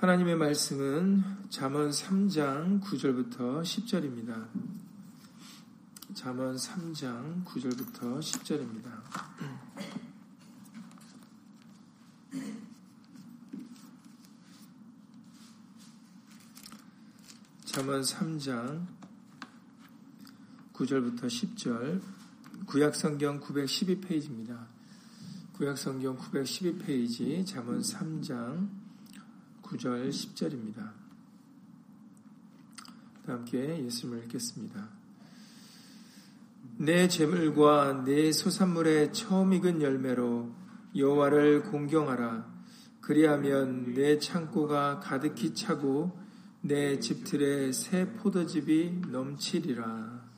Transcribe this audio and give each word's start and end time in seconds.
하나님의 0.00 0.34
말씀은 0.36 1.22
잠언 1.50 1.90
3장 1.90 2.80
9절부터 2.80 3.60
10절입니다. 3.60 4.48
잠언 6.14 6.56
3장 6.56 7.44
9절부터 7.44 8.18
10절입니다. 8.18 9.02
잠언 17.66 18.00
3장 18.00 18.86
9절부터 20.72 21.24
10절 21.26 22.00
구약성경 22.64 23.40
912페이지입니다. 23.40 24.66
구약성경 25.58 26.16
912페이지 26.16 27.46
잠언 27.46 27.82
3장 27.82 28.79
9절 29.70 30.10
10절입니다. 30.10 30.90
함께 33.26 33.84
예수님을 33.84 34.24
읽겠습니다. 34.24 34.88
내 36.78 37.06
재물과 37.06 38.04
내 38.04 38.32
소산물의 38.32 39.12
처음 39.12 39.52
익은 39.52 39.80
열매로 39.80 40.50
여호와를 40.96 41.62
공경하라. 41.64 42.50
그리하면 43.00 43.94
내 43.94 44.18
창고가 44.18 44.98
가득히 44.98 45.54
차고 45.54 46.18
내 46.62 46.98
집틀에 46.98 47.70
새 47.70 48.12
포도즙이 48.14 49.02
넘치리라. 49.08 50.28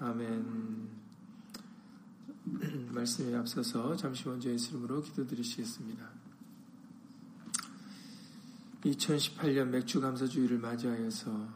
아멘. 0.00 0.88
말씀에 2.90 3.36
앞서서 3.36 3.94
잠시 3.94 4.26
먼저 4.26 4.50
예수 4.50 4.70
이름으로 4.70 5.02
기도드리시겠습니다. 5.02 6.13
2018년 8.84 9.68
맥주 9.68 10.00
감사주의를 10.00 10.58
맞이하여서 10.58 11.48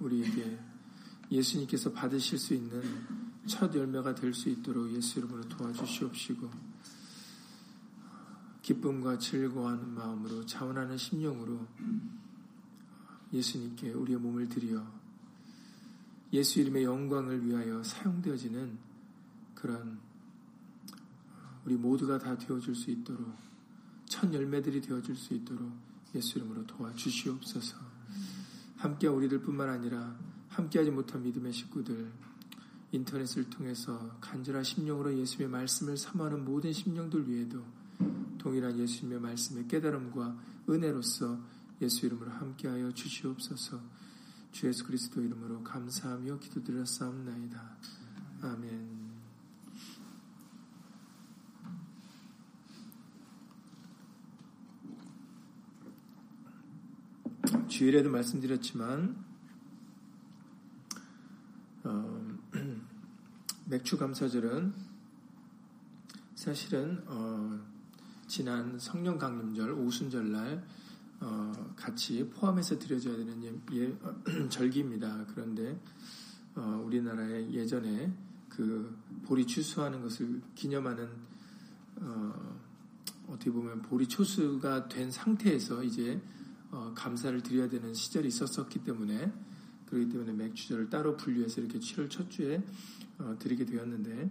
우리에게 0.00 0.58
예수님께서 1.30 1.92
받으실 1.92 2.38
수 2.38 2.54
있는 2.54 2.82
첫 3.46 3.74
열매가 3.74 4.14
될 4.14 4.32
수 4.32 4.48
있도록 4.48 4.90
예수 4.92 5.18
이름으로 5.18 5.48
도와주시옵시고 5.48 6.50
기쁨과 8.62 9.18
즐거워하는 9.18 9.94
마음으로 9.94 10.46
자원하는 10.46 10.96
심령으로 10.96 11.66
예수님께 13.32 13.92
우리의 13.92 14.18
몸을 14.18 14.48
드려 14.48 14.84
예수 16.32 16.60
이름의 16.60 16.84
영광을 16.84 17.46
위하여 17.46 17.82
사용되어지는 17.82 18.78
그런 19.54 19.98
우리 21.64 21.74
모두가 21.74 22.18
다 22.18 22.36
되어줄 22.38 22.74
수 22.74 22.90
있도록 22.90 23.34
첫 24.06 24.32
열매들이 24.32 24.80
되어줄 24.80 25.16
수 25.16 25.34
있도록 25.34 25.89
예수 26.14 26.38
이름으로 26.38 26.66
도와주시옵소서. 26.66 27.76
함께 28.76 29.06
우리들 29.06 29.40
뿐만 29.42 29.68
아니라 29.68 30.16
함께하지 30.48 30.90
못한 30.90 31.22
믿음의 31.22 31.52
식구들 31.52 32.10
인터넷을 32.92 33.48
통해서 33.50 34.16
간절한 34.20 34.64
심령으로 34.64 35.16
예수님의 35.16 35.48
말씀을 35.48 35.96
사모하는 35.96 36.44
모든 36.44 36.72
심령들 36.72 37.28
위에도 37.28 37.64
동일한 38.38 38.78
예수님의 38.78 39.20
말씀의 39.20 39.68
깨달음과 39.68 40.36
은혜로서 40.68 41.38
예수 41.82 42.06
이름으로 42.06 42.30
함께하여 42.30 42.92
주시옵소서. 42.92 43.80
주 44.52 44.66
예수 44.66 44.84
그리스도 44.84 45.22
이름으로 45.22 45.62
감사하며 45.62 46.40
기도드렸사옵나이다. 46.40 47.76
아멘. 48.42 48.99
주일에도 57.80 58.10
말씀드렸지만 58.10 59.24
어, 61.82 62.38
맥주 63.64 63.96
감사절은 63.96 64.74
사실은 66.34 67.02
어, 67.06 67.58
지난 68.26 68.78
성령 68.78 69.16
강림절 69.16 69.70
오순절날 69.70 70.62
어, 71.20 71.72
같이 71.74 72.28
포함해서 72.28 72.78
드려져야 72.78 73.16
되는 73.16 73.42
예, 73.44 73.56
예, 73.72 73.96
절기입니다. 74.50 75.24
그런데 75.28 75.80
어, 76.56 76.82
우리나라에 76.84 77.50
예전에 77.50 78.14
그 78.50 78.94
보리 79.24 79.46
추수하는 79.46 80.02
것을 80.02 80.42
기념하는 80.54 81.08
어, 81.96 82.60
어떻게 83.28 83.50
보면 83.50 83.80
보리 83.80 84.06
초수가 84.06 84.88
된 84.88 85.10
상태에서 85.10 85.82
이제 85.82 86.20
어, 86.70 86.92
감사를 86.94 87.42
드려야 87.42 87.68
되는 87.68 87.92
시절이 87.92 88.28
있었었기 88.28 88.84
때문에 88.84 89.32
그렇기 89.86 90.08
때문에 90.08 90.32
맥주절을 90.32 90.88
따로 90.88 91.16
분류해서 91.16 91.60
이렇게 91.60 91.78
7월 91.78 92.08
첫 92.08 92.30
주에 92.30 92.62
어, 93.18 93.36
드리게 93.38 93.64
되었는데 93.64 94.30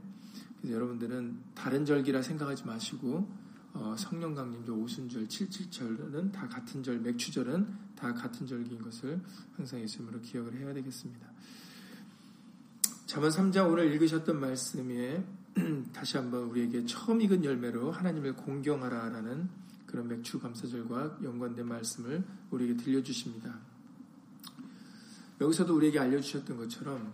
그래서 0.58 0.76
여러분들은 0.76 1.38
다른 1.54 1.86
절기라 1.86 2.22
생각하지 2.22 2.66
마시고 2.66 3.28
어, 3.74 3.96
성령 3.98 4.34
강림절, 4.34 4.76
오순절, 4.76 5.28
칠칠절은 5.28 6.32
다 6.32 6.48
같은 6.48 6.82
절, 6.82 7.00
맥주절은 7.00 7.68
다 7.96 8.14
같은 8.14 8.48
절기인 8.48 8.82
것을 8.82 9.22
항상 9.56 9.80
예수님으로 9.82 10.22
기억을 10.22 10.56
해야 10.56 10.74
되겠습니다. 10.74 11.28
잠언 13.06 13.30
3장 13.30 13.72
오늘 13.72 13.92
읽으셨던 13.94 14.40
말씀에 14.40 15.24
다시 15.94 16.18
한번 16.18 16.44
우리에게 16.44 16.86
처음 16.86 17.22
익은 17.22 17.44
열매로 17.44 17.92
하나님을 17.92 18.36
공경하라라는 18.36 19.50
그런 19.90 20.08
맥주 20.08 20.40
감사절과 20.40 21.20
연관된 21.24 21.68
말씀을 21.68 22.24
우리에게 22.52 22.78
들려주십니다. 22.78 23.60
여기서도 25.42 25.76
우리에게 25.76 25.98
알려주셨던 25.98 26.58
것처럼 26.58 27.12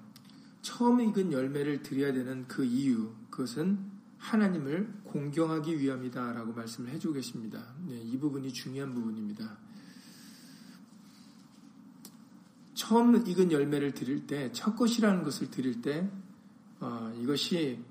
처음 0.61 0.99
익은 0.99 1.31
열매를 1.31 1.83
드려야 1.83 2.11
되는 2.11 2.45
그 2.49 2.65
이유, 2.65 3.13
그것은 3.29 3.79
하나님을 4.17 5.03
공경하기 5.05 5.79
위함이다 5.79 6.33
라고 6.33 6.51
말씀을 6.51 6.89
해주고 6.89 7.13
계십니다. 7.13 7.63
네, 7.87 8.01
이 8.01 8.17
부분이 8.17 8.51
중요한 8.51 8.93
부분입니다. 8.93 9.57
처음 12.73 13.25
익은 13.25 13.53
열매를 13.53 13.93
드릴 13.93 14.27
때, 14.27 14.51
첫 14.51 14.75
것이라는 14.75 15.23
것을 15.23 15.49
드릴 15.49 15.81
때, 15.81 16.09
어, 16.81 17.15
이것이 17.21 17.81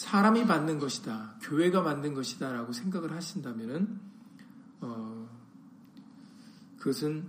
사람이 0.00 0.46
받는 0.46 0.78
것이다, 0.78 1.34
교회가 1.42 1.82
만든 1.82 2.14
것이다라고 2.14 2.72
생각을 2.72 3.12
하신다면은 3.12 4.00
어, 4.80 5.28
그것은 6.78 7.28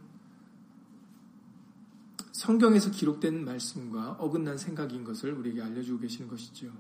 성경에서 2.32 2.92
기록된 2.92 3.44
말씀과 3.44 4.12
어긋난 4.12 4.58
생각인 4.58 5.04
것을 5.04 5.34
우리에게 5.34 5.62
알려주고 5.62 6.00
계시는 6.00 6.30
것이죠. 6.30 6.72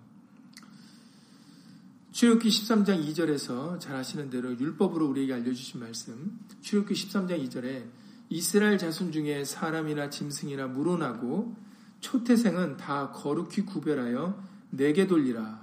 출애굽기 2.13 2.47
13장 2.47 3.05
2절에서 3.09 3.77
잘 3.81 3.97
아시는 3.97 4.29
대로 4.29 4.57
율법으로 4.57 5.09
우리에게 5.09 5.33
알려주신 5.33 5.81
말씀, 5.81 6.39
출애굽기 6.61 6.93
13장 6.93 7.45
2절에 7.49 7.89
이스라엘 8.29 8.77
자손 8.77 9.11
중에 9.11 9.43
사람이나 9.43 10.09
짐승이나 10.09 10.67
물어나고 10.67 11.53
초태생은 11.99 12.77
다 12.77 13.11
거룩히 13.11 13.65
구별하여 13.65 14.41
내게 14.69 15.05
돌리라. 15.05 15.60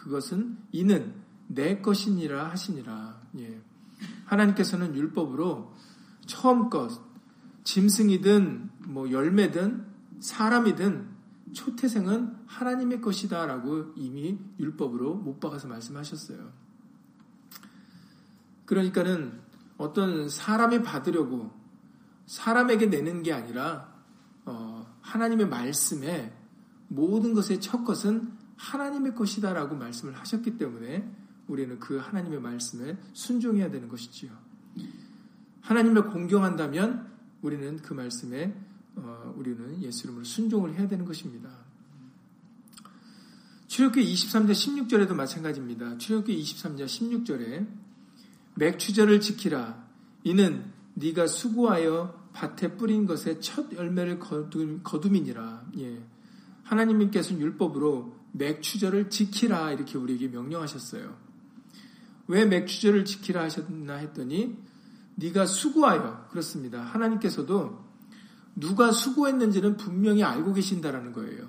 그것은 0.00 0.56
이는 0.72 1.14
내 1.46 1.82
것이니라 1.82 2.50
하시니라. 2.50 3.20
예. 3.38 3.60
하나님께서는 4.24 4.96
율법으로 4.96 5.74
처음 6.26 6.70
것, 6.70 6.90
짐승이든 7.64 8.70
뭐 8.86 9.10
열매든 9.10 9.86
사람이든 10.20 11.08
초태생은 11.52 12.36
하나님의 12.46 13.00
것이다라고 13.00 13.92
이미 13.96 14.38
율법으로 14.58 15.16
못 15.16 15.38
박아서 15.38 15.68
말씀하셨어요. 15.68 16.50
그러니까는 18.64 19.40
어떤 19.76 20.28
사람이 20.28 20.82
받으려고 20.82 21.50
사람에게 22.26 22.86
내는 22.86 23.22
게 23.22 23.32
아니라 23.32 23.92
어, 24.46 24.86
하나님의 25.02 25.48
말씀에 25.48 26.32
모든 26.88 27.34
것의 27.34 27.60
첫 27.60 27.84
것은 27.84 28.39
하나님의 28.60 29.14
것이다라고 29.14 29.74
말씀을 29.74 30.14
하셨기 30.18 30.58
때문에 30.58 31.10
우리는 31.48 31.78
그 31.78 31.96
하나님의 31.96 32.40
말씀에 32.40 32.98
순종해야 33.14 33.70
되는 33.70 33.88
것이지요. 33.88 34.30
하나님을 35.62 36.10
공경한다면 36.10 37.10
우리는 37.42 37.78
그 37.78 37.94
말씀에 37.94 38.54
어, 38.96 39.34
우리는 39.36 39.82
예수 39.82 40.04
이름으로 40.04 40.24
순종을 40.24 40.74
해야 40.74 40.86
되는 40.86 41.04
것입니다. 41.04 41.48
출애굽기 43.68 44.12
23장 44.12 44.50
16절에도 44.50 45.14
마찬가지입니다. 45.14 45.96
출애굽기 45.96 46.42
23장 46.42 46.84
16절에 46.84 47.66
맥추절을 48.56 49.20
지키라. 49.20 49.88
이는 50.24 50.70
네가 50.94 51.28
수고하여 51.28 52.28
밭에 52.32 52.76
뿌린 52.76 53.06
것의 53.06 53.40
첫 53.40 53.72
열매를 53.72 54.18
거둠, 54.18 54.82
거둠이니라. 54.82 55.66
예. 55.78 56.02
하나님께서는 56.64 57.40
율법으로 57.40 58.19
맥추절을 58.32 59.10
지키라 59.10 59.72
이렇게 59.72 59.98
우리에게 59.98 60.28
명령하셨어요. 60.28 61.16
왜 62.28 62.44
맥주절을 62.46 63.04
지키라 63.04 63.42
하셨나 63.42 63.94
했더니 63.96 64.56
네가 65.16 65.46
수고하여 65.46 66.28
그렇습니다. 66.30 66.80
하나님께서도 66.80 67.84
누가 68.56 68.92
수고했는지는 68.92 69.76
분명히 69.76 70.22
알고 70.22 70.54
계신다라는 70.54 71.12
거예요. 71.12 71.48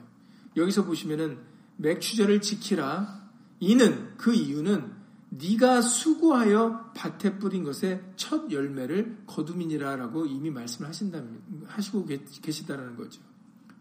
여기서 0.57 0.85
보시면은 0.85 1.39
맥추절을 1.77 2.41
지키라. 2.41 3.21
이는 3.59 4.17
그 4.17 4.33
이유는 4.33 4.91
네가 5.29 5.81
수고하여 5.81 6.91
밭에 6.95 7.37
뿌린 7.39 7.63
것의 7.63 8.03
첫 8.17 8.51
열매를 8.51 9.23
거두민이라라고 9.27 10.25
이미 10.25 10.49
말씀을 10.51 10.89
하신다 10.89 11.23
하시고 11.67 12.05
계시다라는 12.41 12.97
거죠. 12.97 13.21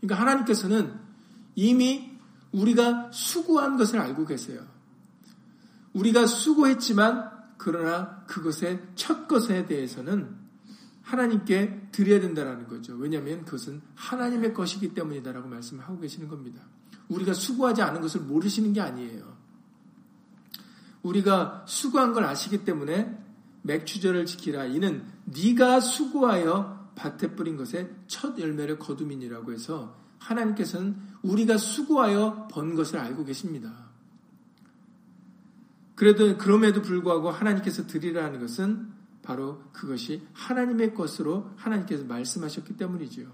그러니까 0.00 0.20
하나님께서는 0.20 0.94
이미 1.56 2.09
우리가 2.52 3.10
수고한 3.12 3.76
것을 3.76 3.98
알고 3.98 4.26
계세요. 4.26 4.66
우리가 5.92 6.26
수고했지만 6.26 7.30
그러나 7.58 8.24
그것의 8.26 8.80
첫 8.94 9.28
것에 9.28 9.66
대해서는 9.66 10.36
하나님께 11.02 11.88
드려야 11.92 12.20
된다라는 12.20 12.68
거죠. 12.68 12.94
왜냐하면 12.94 13.44
그것은 13.44 13.82
하나님의 13.94 14.54
것이기 14.54 14.94
때문이다라고 14.94 15.48
말씀을 15.48 15.84
하고 15.84 15.98
계시는 16.00 16.28
겁니다. 16.28 16.62
우리가 17.08 17.34
수고하지 17.34 17.82
않은 17.82 18.00
것을 18.00 18.20
모르시는 18.22 18.72
게 18.72 18.80
아니에요. 18.80 19.36
우리가 21.02 21.64
수고한 21.66 22.12
걸 22.12 22.24
아시기 22.24 22.64
때문에 22.64 23.18
맥추절을 23.62 24.26
지키라. 24.26 24.66
이는 24.66 25.04
네가 25.24 25.80
수고하여 25.80 26.90
밭에 26.94 27.34
뿌린 27.34 27.56
것의 27.56 27.90
첫 28.06 28.38
열매를 28.38 28.78
거두민이라고 28.78 29.52
해서 29.52 29.96
하나님께서는 30.20 30.96
우리가 31.22 31.56
수고하여 31.58 32.48
번 32.50 32.74
것을 32.76 32.98
알고 32.98 33.24
계십니다. 33.24 33.90
그래도 35.94 36.38
그럼에도 36.38 36.80
불구하고 36.80 37.30
하나님께서 37.30 37.86
드리라는 37.86 38.40
것은 38.40 38.88
바로 39.22 39.62
그것이 39.72 40.26
하나님의 40.32 40.94
것으로 40.94 41.50
하나님께서 41.56 42.04
말씀하셨기 42.04 42.76
때문이죠. 42.76 43.30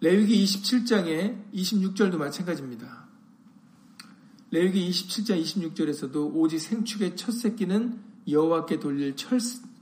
레위기 0.00 0.44
27장의 0.44 1.52
26절도 1.54 2.16
마찬가지입니다. 2.18 3.06
레위기 4.50 4.88
27장 4.90 5.42
26절에서도 5.42 6.34
오직 6.34 6.58
생축의 6.58 7.16
첫 7.16 7.32
새끼는 7.32 8.00
여호와께 8.28 8.78
돌릴 8.78 9.16
철, 9.16 9.38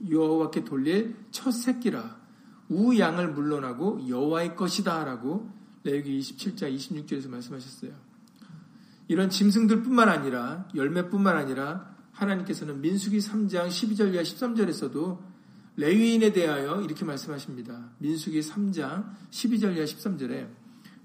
여호와께 0.09 0.63
돌릴 0.63 1.15
첫 1.31 1.51
새끼라 1.51 2.24
우 2.69 2.97
양을 2.97 3.33
물러나고 3.33 4.07
여호와의 4.07 4.55
것이다라고 4.55 5.49
레위기 5.83 6.19
27장 6.19 6.75
26절에서 6.75 7.29
말씀하셨어요. 7.29 7.91
이런 9.07 9.29
짐승들뿐만 9.29 10.09
아니라 10.09 10.67
열매뿐만 10.73 11.37
아니라 11.37 11.95
하나님께서는 12.11 12.81
민수기 12.81 13.19
3장 13.19 13.67
12절 13.67 14.13
이하 14.13 14.23
13절에서도 14.23 15.19
레위인에 15.77 16.33
대하여 16.33 16.81
이렇게 16.81 17.05
말씀하십니다. 17.05 17.91
민수기 17.99 18.39
3장 18.39 19.13
12절 19.29 19.75
이하 19.75 19.85
13절에 19.85 20.47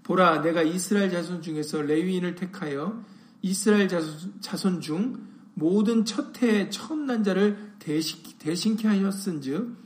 보라 0.03 0.41
내가 0.43 0.63
이스라엘 0.63 1.11
자손 1.11 1.43
중에서 1.43 1.83
레위인을 1.83 2.37
택하여 2.37 3.05
이스라엘 3.43 3.89
자손 3.89 4.81
중 4.81 5.29
모든 5.55 6.05
첫 6.05 6.41
해의 6.43 6.71
처음 6.71 7.07
난 7.07 7.23
자를 7.23 7.75
대신, 7.79 8.77
케 8.77 8.89
하였은즉 8.89 9.77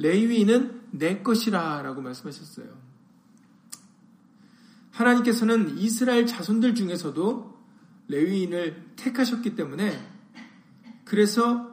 레위인은 0.00 0.80
내 0.92 1.22
것이라 1.22 1.82
라고 1.82 2.00
말씀하셨어요. 2.00 2.66
하나님께서는 4.92 5.78
이스라엘 5.78 6.26
자손들 6.26 6.74
중에서도 6.74 7.58
레위인을 8.08 8.92
택하셨기 8.96 9.54
때문에 9.54 9.98
그래서 11.04 11.70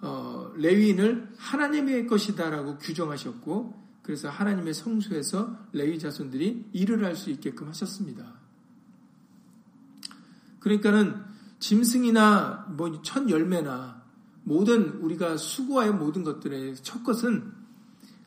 어, 0.00 0.52
레위인을 0.56 1.32
하나님의 1.36 2.06
것이다라고 2.06 2.78
규정하셨고 2.78 3.82
그래서 4.02 4.28
하나님의 4.28 4.74
성소에서 4.74 5.68
레위 5.72 5.98
자손들이 5.98 6.68
일을 6.72 7.04
할 7.04 7.16
수 7.16 7.30
있게끔 7.30 7.68
하셨습니다. 7.68 8.34
그러니까는 10.60 11.22
짐승이나 11.58 12.66
뭐 12.76 13.02
첫 13.02 13.28
열매나 13.30 14.02
모든 14.42 14.90
우리가 15.00 15.38
수고하여 15.38 15.92
모든 15.94 16.22
것들의 16.22 16.76
첫 16.76 17.02
것은 17.02 17.63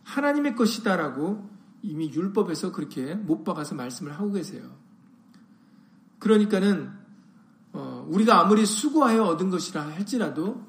하나님의 0.07 0.56
것이다라고 0.56 1.50
이미 1.81 2.12
율법에서 2.12 2.71
그렇게 2.71 3.13
못 3.13 3.44
박아서 3.44 3.75
말씀을 3.75 4.13
하고 4.13 4.31
계세요. 4.31 4.77
그러니까는 6.19 6.92
어, 7.74 8.07
우리가 8.09 8.39
아무리 8.39 8.65
수고하여 8.65 9.24
얻은 9.24 9.50
것이라 9.50 9.86
할지라도 9.89 10.65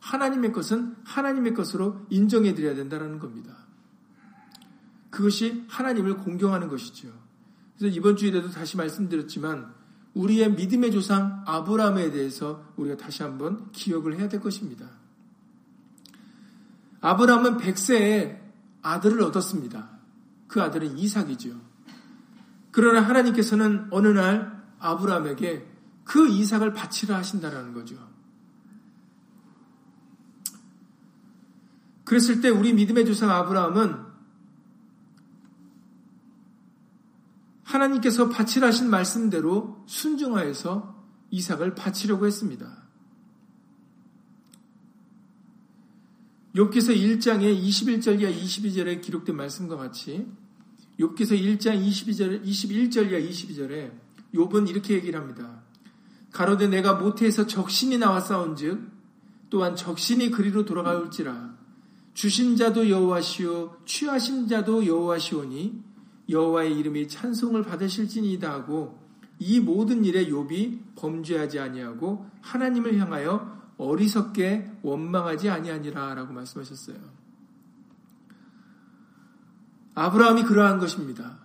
하나님의 0.00 0.52
것은 0.52 0.94
하나님의 1.04 1.54
것으로 1.54 2.06
인정해 2.10 2.54
드려야 2.54 2.74
된다는 2.74 3.18
겁니다. 3.18 3.56
그것이 5.08 5.64
하나님을 5.68 6.18
공경하는 6.18 6.68
것이죠. 6.68 7.08
그래서 7.78 7.96
이번 7.96 8.16
주일에도 8.16 8.50
다시 8.50 8.76
말씀드렸지만 8.76 9.74
우리의 10.12 10.52
믿음의 10.52 10.92
조상 10.92 11.42
아브라함에 11.46 12.10
대해서 12.10 12.72
우리가 12.76 12.96
다시 12.98 13.22
한번 13.22 13.72
기억을 13.72 14.18
해야 14.18 14.28
될 14.28 14.40
것입니다. 14.40 14.86
아브라함은 17.00 17.56
100세에 17.56 18.39
아들을 18.82 19.22
얻었습니다. 19.22 19.90
그 20.48 20.62
아들은 20.62 20.98
이삭이죠. 20.98 21.60
그러나 22.70 23.00
하나님께서는 23.00 23.88
어느 23.90 24.08
날 24.08 24.64
아브라함에게 24.78 25.68
그 26.04 26.28
이삭을 26.28 26.72
바치라 26.74 27.16
하신다라는 27.16 27.72
거죠. 27.72 27.96
그랬을 32.04 32.40
때 32.40 32.48
우리 32.48 32.72
믿음의 32.72 33.06
조상 33.06 33.30
아브라함은 33.30 34.10
하나님께서 37.62 38.28
바치라 38.28 38.68
하신 38.68 38.90
말씀대로 38.90 39.84
순종하여서 39.86 41.04
이삭을 41.30 41.76
바치려고 41.76 42.26
했습니다. 42.26 42.79
욥기서 46.54 46.96
1장의 46.96 47.62
21절 47.62 48.20
이하 48.20 48.32
22절에 48.32 49.00
기록된 49.00 49.36
말씀과 49.36 49.76
같이 49.76 50.26
욥기서 50.98 51.40
1장 51.40 51.80
22절 51.80 52.44
21절 52.44 53.10
이하 53.10 53.20
22절에 53.20 53.92
욥은 54.34 54.68
이렇게 54.68 54.94
얘기를 54.94 55.18
합니다. 55.18 55.62
가로되 56.32 56.66
내가 56.66 56.94
모태에서 56.94 57.46
적신이 57.46 57.98
나와 57.98 58.20
싸운즉 58.20 58.80
또한 59.48 59.76
적신이 59.76 60.30
그리로 60.30 60.64
돌아가올지라 60.64 61.56
주신 62.14 62.56
자도 62.56 62.90
여호와시오 62.90 63.76
취하신 63.84 64.48
자도 64.48 64.86
여호와시오니 64.86 65.82
여호와의 66.28 66.76
이름이 66.78 67.08
찬송을 67.08 67.62
받으실지니이다 67.62 68.50
하고 68.50 68.98
이 69.38 69.60
모든 69.60 70.04
일에 70.04 70.26
욥이 70.28 70.96
범죄하지 70.96 71.60
아니하고 71.60 72.26
하나님을 72.42 72.98
향하여 72.98 73.59
어리석게 73.80 74.80
원망하지 74.82 75.48
아니하니라라고 75.48 76.34
말씀하셨어요. 76.34 76.98
아브라함이 79.94 80.44
그러한 80.44 80.78
것입니다. 80.78 81.38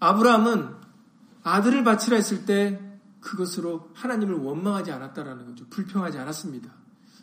아브라함은 0.00 0.74
아들을 1.44 1.84
바치라 1.84 2.16
했을 2.16 2.44
때 2.44 2.80
그것으로 3.20 3.90
하나님을 3.94 4.34
원망하지 4.34 4.90
않았다라는 4.90 5.46
거죠. 5.46 5.66
불평하지 5.70 6.18
않았습니다. 6.18 6.72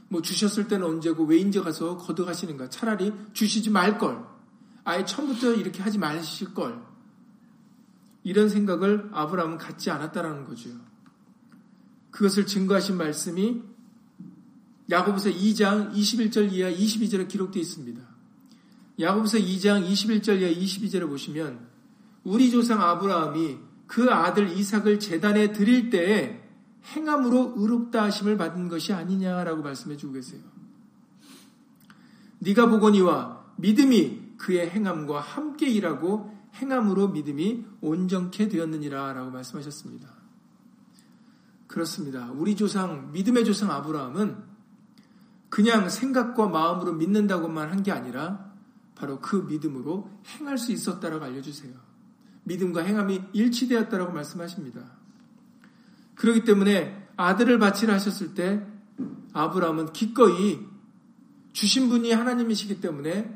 뭐 0.07 0.21
주셨을 0.21 0.69
때는 0.69 0.87
언제고 0.87 1.25
왜 1.25 1.37
인제 1.37 1.59
가서 1.61 1.97
걷어가시는가? 1.97 2.69
차라리 2.69 3.13
주시지 3.33 3.69
말 3.69 3.97
걸. 3.97 4.25
아예 4.85 5.03
처음부터 5.03 5.53
이렇게 5.53 5.83
하지 5.83 5.97
마실 5.97 6.53
걸. 6.53 6.81
이런 8.23 8.47
생각을 8.47 9.09
아브라함은 9.11 9.57
갖지 9.57 9.91
않았다라는 9.91 10.45
거죠. 10.45 10.69
그것을 12.11 12.45
증거하신 12.45 12.97
말씀이 12.97 13.74
야고보서 14.89 15.29
2장 15.29 15.93
21절 15.93 16.51
이하 16.53 16.71
22절에 16.71 17.27
기록되어 17.27 17.61
있습니다. 17.61 18.01
야고보서 18.99 19.37
2장 19.39 19.87
21절 19.87 20.41
이하 20.41 20.51
22절을 20.51 21.07
보시면 21.07 21.67
우리 22.23 22.51
조상 22.51 22.81
아브라함이 22.81 23.57
그 23.87 24.09
아들 24.11 24.49
이삭을 24.49 24.99
재단에 24.99 25.51
드릴 25.51 25.89
때에 25.89 26.41
행함으로 26.93 27.53
의롭다 27.55 28.03
하심을 28.03 28.37
받은 28.37 28.67
것이 28.67 28.93
아니냐라고 28.93 29.63
말씀해 29.63 29.97
주고 29.97 30.13
계세요. 30.13 30.41
네가 32.39 32.67
보거니와 32.67 33.45
믿음이 33.57 34.37
그의 34.37 34.69
행함과 34.69 35.19
함께 35.19 35.67
일하고 35.67 36.35
행함으로 36.55 37.09
믿음이 37.09 37.65
온전케 37.81 38.49
되었느니라라고 38.49 39.31
말씀하셨습니다. 39.31 40.13
그렇습니다. 41.67 42.31
우리 42.31 42.55
조상 42.55 43.11
믿음의 43.11 43.45
조상 43.45 43.71
아브라함은 43.71 44.54
그냥 45.55 45.87
생각과 45.89 46.49
마음으로 46.49 46.91
믿는다고만 46.91 47.71
한 47.71 47.81
게 47.81 47.89
아니라 47.89 48.51
바로 48.93 49.21
그 49.21 49.37
믿음으로 49.47 50.09
행할 50.27 50.57
수 50.57 50.73
있었다라고 50.73 51.23
알려주세요. 51.23 51.73
믿음과 52.43 52.81
행함이 52.81 53.21
일치되었다라고 53.31 54.11
말씀하십니다. 54.11 54.81
그렇기 56.15 56.43
때문에 56.43 57.07
아들을 57.15 57.57
바치라 57.57 57.93
하셨을 57.93 58.33
때 58.33 58.67
아브라함은 59.31 59.93
기꺼이 59.93 60.59
주신 61.53 61.87
분이 61.87 62.11
하나님이시기 62.11 62.81
때문에 62.81 63.33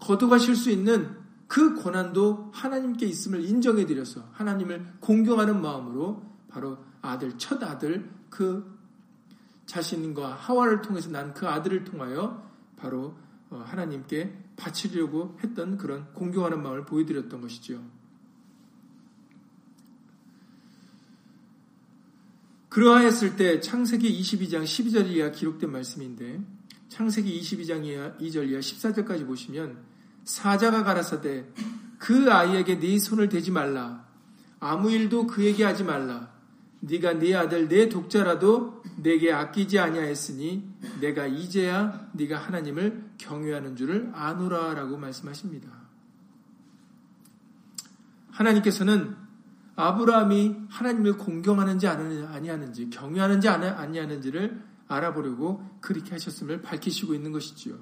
거둬가실 0.00 0.56
수 0.56 0.70
있는 0.70 1.16
그 1.48 1.74
고난도 1.74 2.50
하나님께 2.52 3.06
있음을 3.06 3.42
인정해 3.46 3.86
드려서 3.86 4.28
하나님을 4.32 4.84
공경하는 5.00 5.62
마음으로 5.62 6.22
바로 6.50 6.84
아들, 7.00 7.38
첫 7.38 7.62
아들, 7.62 8.10
그 8.28 8.75
자신과 9.66 10.34
하와를 10.34 10.82
통해서 10.82 11.10
난 11.10 11.34
그 11.34 11.46
아들을 11.46 11.84
통하여 11.84 12.42
바로 12.76 13.16
어, 13.50 13.62
하나님께 13.66 14.36
바치려고 14.56 15.38
했던 15.42 15.76
그런 15.76 16.12
공경하는 16.14 16.62
마음을 16.62 16.84
보여드렸던 16.84 17.40
것이죠. 17.40 17.82
그러하였을 22.68 23.36
때 23.36 23.60
창세기 23.60 24.20
22장 24.20 24.64
12절 24.64 25.08
이하 25.08 25.30
기록된 25.30 25.70
말씀인데 25.70 26.40
창세기 26.88 27.40
22장 27.40 27.84
이하 27.84 28.12
2절 28.18 28.50
이하 28.50 28.60
14절까지 28.60 29.26
보시면 29.26 29.78
사자가 30.24 30.84
가라사대 30.84 31.46
그 31.98 32.30
아이에게 32.30 32.78
네 32.78 32.98
손을 32.98 33.28
대지 33.28 33.50
말라 33.50 34.06
아무 34.60 34.90
일도 34.90 35.26
그에게 35.26 35.64
하지 35.64 35.84
말라 35.84 36.35
네가 36.86 37.14
네 37.14 37.34
아들 37.34 37.68
내 37.68 37.88
독자라도 37.88 38.82
내게 38.96 39.32
아끼지 39.32 39.78
아니하였으니 39.78 40.68
내가 41.00 41.26
이제야 41.26 42.08
네가 42.12 42.38
하나님을 42.38 43.10
경외하는 43.18 43.74
줄을 43.74 44.10
아노라라고 44.14 44.96
말씀하십니다. 44.96 45.68
하나님께서는 48.30 49.16
아브라함이 49.74 50.56
하나님을 50.68 51.18
공경하는지 51.18 51.88
아니하는지 51.88 52.90
경외하는지 52.90 53.48
아니하는지를 53.48 54.62
알아보려고 54.88 55.68
그렇게 55.80 56.12
하셨음을 56.12 56.62
밝히시고 56.62 57.14
있는 57.14 57.32
것이지요. 57.32 57.76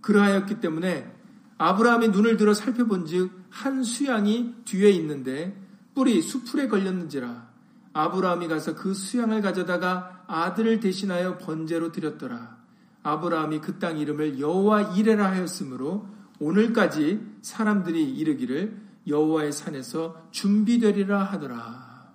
그러하였기 0.00 0.60
때문에 0.60 1.12
아브라함이 1.58 2.08
눈을 2.08 2.36
들어 2.36 2.54
살펴본즉 2.54 3.46
한 3.50 3.82
수양이 3.82 4.54
뒤에 4.64 4.90
있는데 4.90 5.60
뿔이 5.94 6.22
수풀에 6.22 6.68
걸렸는지라 6.68 7.51
아브라함이 7.92 8.48
가서 8.48 8.74
그 8.74 8.94
수양을 8.94 9.42
가져다가 9.42 10.24
아들을 10.26 10.80
대신하여 10.80 11.38
번제로 11.38 11.92
드렸더라. 11.92 12.62
아브라함이 13.02 13.60
그 13.60 13.78
땅 13.78 13.98
이름을 13.98 14.38
여호와 14.38 14.94
이레라 14.94 15.30
하였으므로 15.32 16.08
오늘까지 16.38 17.38
사람들이 17.42 18.14
이르기를 18.16 18.80
여호와의 19.06 19.52
산에서 19.52 20.28
준비되리라 20.30 21.22
하더라. 21.24 22.12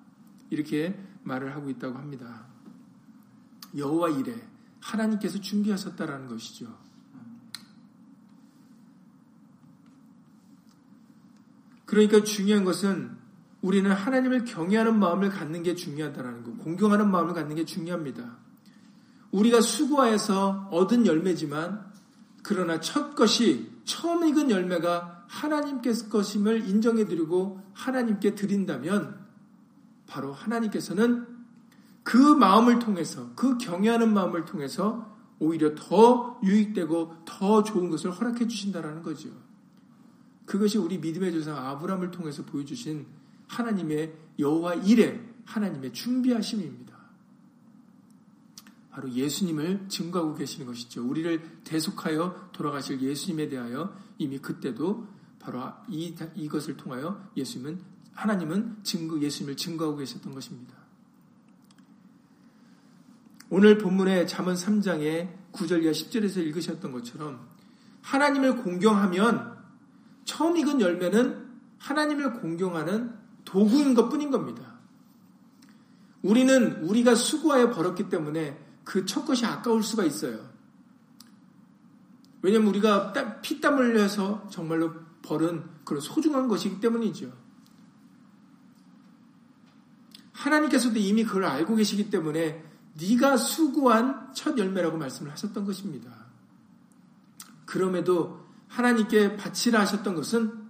이렇게 0.50 0.98
말을 1.24 1.56
하고 1.56 1.70
있다고 1.70 1.98
합니다. 1.98 2.46
여호와 3.76 4.10
이레 4.10 4.48
하나님께서 4.80 5.42
준비하셨다라는 5.42 6.28
것이죠. 6.28 6.74
그러니까 11.86 12.24
중요한 12.24 12.64
것은 12.64 13.17
우리는 13.68 13.92
하나님을 13.92 14.46
경외하는 14.46 14.98
마음을 14.98 15.30
갖는 15.30 15.62
게 15.62 15.76
중요하다라는 15.76 16.44
거, 16.46 16.52
공경하는 16.64 17.12
마음을 17.12 17.34
갖는 17.34 17.54
게 17.58 17.66
중요합니다. 17.66 18.38
우리가 19.32 19.60
수고하여서 19.60 20.70
얻은 20.72 21.06
열매지만 21.06 21.86
그러나 22.44 22.80
첫 22.80 23.14
것이 23.14 23.70
처음 23.84 24.26
익은 24.26 24.52
열매가 24.52 25.26
하나님께서 25.28 26.08
것임을 26.08 26.70
인정해드리고 26.70 27.62
하나님께 27.74 28.36
드린다면 28.36 29.20
바로 30.08 30.32
하나님께서는 30.32 31.28
그 32.04 32.16
마음을 32.16 32.80
통해서 32.80 33.32
그 33.36 33.58
경외하는 33.58 34.14
마음을 34.14 34.46
통해서 34.46 35.14
오히려 35.40 35.76
더 35.76 36.40
유익되고 36.42 37.26
더 37.26 37.64
좋은 37.64 37.90
것을 37.90 38.12
허락해 38.12 38.48
주신다라는 38.48 39.04
거죠. 39.04 39.28
그것이 40.46 40.78
우리 40.78 41.00
믿음의 41.00 41.34
조상 41.34 41.58
아브라함을 41.58 42.12
통해서 42.12 42.46
보여주신 42.46 43.27
하나님의 43.48 44.14
여호와 44.40 44.76
일에 44.76 45.22
하나님의 45.46 45.94
준비하심입니다. 45.94 46.98
바로 48.92 49.12
예수님을 49.12 49.90
증거하고 49.90 50.36
계시는 50.36 50.66
것이죠. 50.66 51.08
우리를 51.08 51.62
대속하여 51.64 52.50
돌아가실 52.52 53.02
예수님에 53.02 53.48
대하여 53.48 53.96
이미 54.18 54.40
그때도 54.40 55.08
바로 55.40 55.72
이, 55.88 56.16
이것을 56.36 56.78
통하여 56.78 57.24
예수님은 57.38 57.80
하나님은 58.14 58.78
증거 58.84 59.20
예수님을 59.22 59.56
증거하고 59.56 59.98
계셨던 59.98 60.34
것입니다. 60.34 60.76
오늘 63.50 63.78
본문의 63.78 64.28
잠언 64.28 64.56
3장의 64.56 65.52
9절 65.52 65.84
이하 65.84 65.92
10절에서 65.92 66.38
읽으셨던 66.38 66.92
것처럼 66.92 67.48
하나님을 68.02 68.58
공경하면 68.58 69.58
처음 70.26 70.58
익은 70.58 70.82
열매는 70.82 71.48
하나님을 71.78 72.34
공경하는 72.42 73.14
도구인 73.48 73.94
것 73.94 74.10
뿐인 74.10 74.30
겁니다. 74.30 74.78
우리는 76.22 76.84
우리가 76.84 77.16
수고하여 77.16 77.72
벌었기 77.72 78.10
때문에 78.10 78.62
그 78.84 79.06
첫 79.06 79.26
것이 79.26 79.46
아까울 79.46 79.84
수가 79.84 80.04
있어요. 80.04 80.50
왜냐하면 82.42 82.68
우리가 82.70 83.14
피땀 83.42 83.78
흘려서 83.78 84.48
정말로 84.50 84.94
벌은 85.22 85.64
그런 85.86 86.02
소중한 86.02 86.50
것이기 86.50 86.82
때문이죠. 86.82 87.32
하나님께서도 90.34 91.00
이미 91.00 91.24
그걸 91.24 91.46
알고 91.46 91.78
계시기 91.78 92.10
때문에 92.10 92.66
네가 93.00 93.38
수고한 93.38 94.34
첫 94.34 94.58
열매라고 94.58 94.98
말씀을 94.98 95.32
하셨던 95.32 95.64
것입니다. 95.64 96.12
그럼에도 97.66 98.46
하나님께 98.68 99.38
바치라 99.38 99.80
하셨던 99.82 100.16
것은 100.16 100.67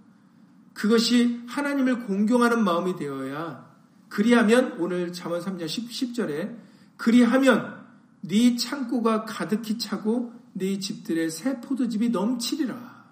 그것이 0.78 1.42
하나님을 1.48 2.06
공경하는 2.06 2.62
마음이 2.62 2.94
되어야 2.94 3.68
그리하면 4.08 4.76
오늘 4.78 5.12
잠언 5.12 5.40
3장 5.40 5.66
10, 5.66 6.14
절에 6.14 6.56
그리하면 6.96 7.84
네 8.20 8.54
창고가 8.54 9.24
가득히 9.24 9.76
차고 9.76 10.32
네 10.52 10.78
집들의 10.78 11.30
새 11.30 11.60
포도즙이 11.60 12.10
넘치리라. 12.10 13.04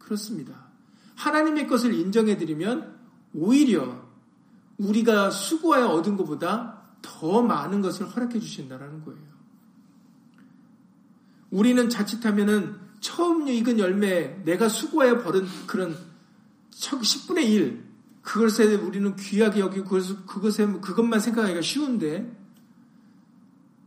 그렇습니다. 0.00 0.66
하나님의 1.14 1.68
것을 1.68 1.94
인정해 1.94 2.36
드리면 2.36 2.96
오히려 3.32 4.02
우리가 4.76 5.30
수고하여 5.30 5.86
얻은 5.86 6.16
것보다 6.16 6.82
더 7.00 7.42
많은 7.42 7.80
것을 7.80 8.08
허락해 8.08 8.40
주신다라는 8.40 9.04
거예요. 9.04 9.22
우리는 11.50 11.88
자칫하면은 11.88 12.74
처음 12.98 13.46
익은 13.46 13.78
열매, 13.78 14.42
내가 14.44 14.68
수고하여 14.68 15.22
벌은 15.22 15.46
그런 15.68 16.11
10분의 16.72 17.44
1 17.44 17.84
그것에 18.22 18.74
우리는 18.76 19.14
귀하게 19.16 19.60
여기고 19.60 19.98
그것에 20.26 20.66
그것만 20.66 21.20
생각하기가 21.20 21.60
쉬운데 21.60 22.36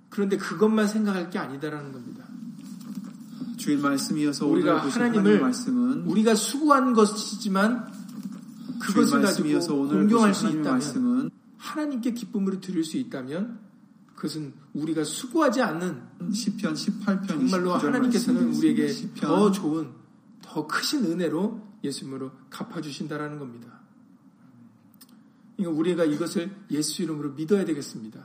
그런데 0.10 0.38
그것만 0.38 0.88
생각할 0.88 1.30
게 1.30 1.40
아니다라는 1.40 1.92
겁니다. 1.92 2.26
주일 3.58 3.80
말씀이어서 3.80 4.46
우리가 4.46 4.78
하나님을 4.78 5.40
말씀은 5.40 6.04
우리가 6.04 6.36
수고한 6.36 6.94
것이지만 6.94 7.92
그것을 8.80 9.22
가지고 9.22 9.88
공경할 9.88 10.34
수 10.34 10.48
있다면 10.48 10.64
말씀은 10.64 11.32
하나님께 11.58 12.14
기쁨으로 12.14 12.60
드릴 12.60 12.84
수 12.84 12.98
있다면 12.98 13.60
그것은 14.16 14.54
우리가 14.74 15.04
수고하지 15.04 15.62
않는 15.62 16.02
시편 16.32 16.74
18편 16.74 17.28
정말로 17.28 17.74
하나님께서는 17.74 18.54
우리에게 18.54 18.94
더 19.20 19.52
좋은 19.52 20.05
더 20.56 20.66
크신 20.68 21.04
은혜로 21.04 21.62
예수님으로 21.84 22.32
갚아주신다라는 22.50 23.40
겁니다. 23.40 23.82
그러니까 25.58 25.78
우리가 25.78 26.06
이것을 26.06 26.50
예수 26.72 27.04
이름으로 27.04 27.34
믿어야 27.34 27.66
되겠습니다. 27.66 28.24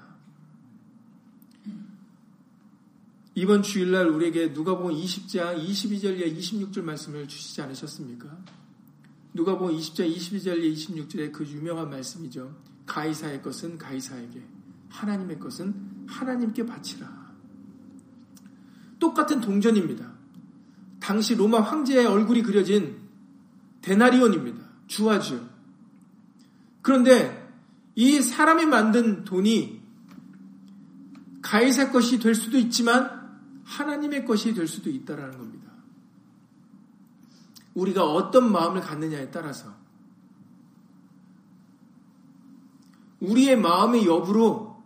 이번 3.35 3.65
주일날 3.65 4.07
우리에게 4.07 4.51
누가복음 4.51 4.95
20장 4.95 5.61
22절에 5.61 6.33
26절 6.39 6.83
말씀을 6.83 7.27
주시지 7.27 7.63
않으셨습니까? 7.63 8.39
누가복음 9.35 9.77
20장 9.77 10.15
22절에 10.15 10.73
26절의 10.73 11.33
그 11.33 11.45
유명한 11.49 11.91
말씀이죠. 11.91 12.57
가이사의 12.87 13.43
것은 13.43 13.77
가이사에게, 13.77 14.41
하나님의 14.89 15.41
것은 15.41 16.07
하나님께 16.07 16.65
바치라. 16.65 17.35
똑같은 19.01 19.41
동전입니다. 19.41 20.20
당시 21.11 21.35
로마 21.35 21.61
황제의 21.61 22.07
얼굴이 22.07 22.45
그려진 22.45 22.97
데나리온입니다. 23.83 24.64
주화죠. 24.87 25.45
그런데 26.83 27.52
이 27.97 28.21
사람이 28.21 28.64
만든 28.67 29.25
돈이 29.25 29.83
가이사 31.43 31.90
것이 31.90 32.21
될 32.21 32.37
수도 32.37 32.59
있지만 32.59 33.29
하나님의 33.64 34.25
것이 34.25 34.55
될 34.55 34.69
수도 34.69 34.88
있다라는 34.88 35.37
겁니다. 35.37 35.73
우리가 37.75 38.05
어떤 38.05 38.52
마음을 38.52 38.81
갖느냐에 38.81 39.33
따라서 39.33 39.75
우리의 43.19 43.57
마음의 43.57 44.07
여부로 44.07 44.81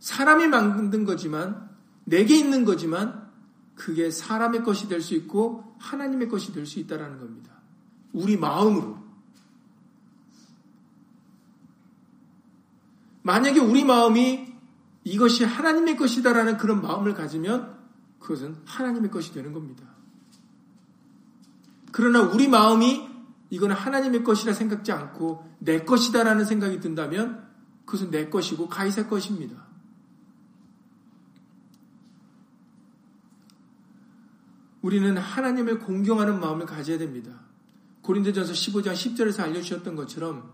사람이 0.00 0.48
만든 0.48 1.04
거지만 1.04 1.70
내게 2.02 2.36
있는 2.36 2.64
거지만 2.64 3.27
그게 3.78 4.10
사람의 4.10 4.64
것이 4.64 4.88
될 4.88 5.00
수 5.00 5.14
있고 5.14 5.76
하나님의 5.78 6.28
것이 6.28 6.52
될 6.52 6.66
수 6.66 6.80
있다라는 6.80 7.18
겁니다. 7.18 7.52
우리 8.12 8.36
마음으로. 8.36 8.98
만약에 13.22 13.60
우리 13.60 13.84
마음이 13.84 14.52
이것이 15.04 15.44
하나님의 15.44 15.96
것이다라는 15.96 16.56
그런 16.56 16.82
마음을 16.82 17.14
가지면 17.14 17.78
그것은 18.18 18.56
하나님의 18.64 19.10
것이 19.10 19.32
되는 19.32 19.52
겁니다. 19.52 19.84
그러나 21.92 22.20
우리 22.22 22.48
마음이 22.48 23.08
이건 23.50 23.70
하나님의 23.70 24.24
것이라 24.24 24.54
생각지 24.54 24.90
않고 24.92 25.48
내 25.60 25.84
것이다라는 25.84 26.44
생각이 26.44 26.80
든다면 26.80 27.46
그것은 27.84 28.10
내 28.10 28.28
것이고 28.28 28.68
가이사 28.68 29.08
것입니다. 29.08 29.67
우리는 34.82 35.16
하나님을 35.16 35.80
공경하는 35.80 36.40
마음을 36.40 36.66
가져야 36.66 36.98
됩니다. 36.98 37.32
고린도전서 38.02 38.52
15장 38.52 38.92
10절에서 38.92 39.40
알려주셨던 39.40 39.96
것처럼 39.96 40.52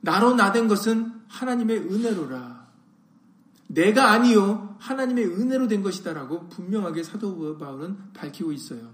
나로 0.00 0.34
나된 0.34 0.68
것은 0.68 1.12
하나님의 1.28 1.78
은혜로라. 1.78 2.68
내가 3.66 4.10
아니요 4.10 4.76
하나님의 4.80 5.26
은혜로 5.26 5.68
된 5.68 5.82
것이다라고 5.82 6.48
분명하게 6.48 7.02
사도 7.02 7.58
바울은 7.58 8.12
밝히고 8.14 8.52
있어요. 8.52 8.92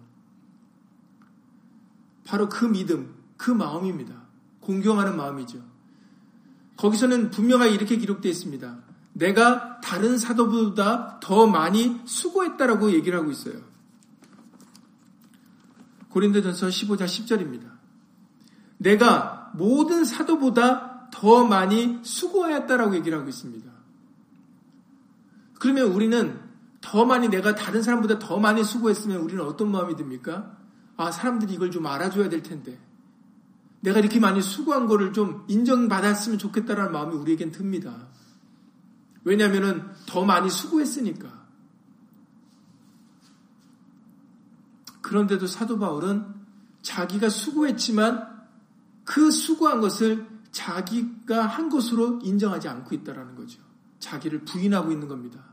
바로 2.25 2.49
그 2.49 2.65
믿음, 2.65 3.15
그 3.37 3.51
마음입니다. 3.51 4.15
공경하는 4.61 5.17
마음이죠. 5.17 5.63
거기서는 6.77 7.31
분명하게 7.31 7.73
이렇게 7.73 7.97
기록되어 7.97 8.31
있습니다. 8.31 8.79
내가 9.13 9.81
다른 9.81 10.19
사도보다 10.19 11.21
더 11.21 11.47
많이 11.47 12.01
수고했다라고 12.05 12.93
얘기를 12.93 13.19
하고 13.19 13.31
있어요. 13.31 13.76
고린도전서 16.17 16.69
15장 16.69 17.05
10절입니다. 17.05 17.71
내가 18.79 19.53
모든 19.53 20.07
사도보다 20.07 21.11
더 21.13 21.45
많이 21.45 22.01
수고하였다라고 22.03 22.95
얘기를 22.95 23.19
하고 23.19 23.29
있습니다. 23.29 23.71
그러면 25.59 25.93
우리는 25.93 26.41
더 26.81 27.05
많이 27.05 27.29
내가 27.29 27.55
다른 27.55 27.83
사람보다 27.83 28.19
더 28.19 28.39
많이 28.39 28.65
수고했으면 28.65 29.19
우리는 29.19 29.45
어떤 29.45 29.71
마음이 29.71 29.95
듭니까? 29.97 30.57
아, 30.97 31.11
사람들이 31.11 31.53
이걸 31.53 31.71
좀 31.71 31.87
알아줘야 31.87 32.31
될 32.31 32.43
텐데. 32.43 32.81
내가 33.81 33.99
이렇게 33.99 34.19
많이 34.19 34.41
수고한 34.41 34.87
거를 34.87 35.13
좀 35.13 35.45
인정받았으면 35.49 36.39
좋겠다라는 36.39 36.93
마음이 36.93 37.15
우리에겐 37.15 37.53
듭니다. 37.53 38.09
왜냐하면 39.23 39.95
더 40.07 40.25
많이 40.25 40.49
수고했으니까. 40.49 41.46
그런데도 45.07 45.47
사도 45.47 45.79
바울은 45.79 46.27
자기가 46.83 47.29
수고했지만 47.29 48.27
그 49.05 49.31
수고한 49.31 49.81
것을 49.81 50.27
자기가 50.51 51.47
한 51.47 51.69
것으로 51.69 52.19
인정하지 52.25 52.69
않고 52.69 52.93
있다라는 52.93 53.37
거죠. 53.37 53.63
자기를 54.01 54.41
부인하고 54.41 54.91
있는 54.91 55.07
겁니다. 55.07 55.45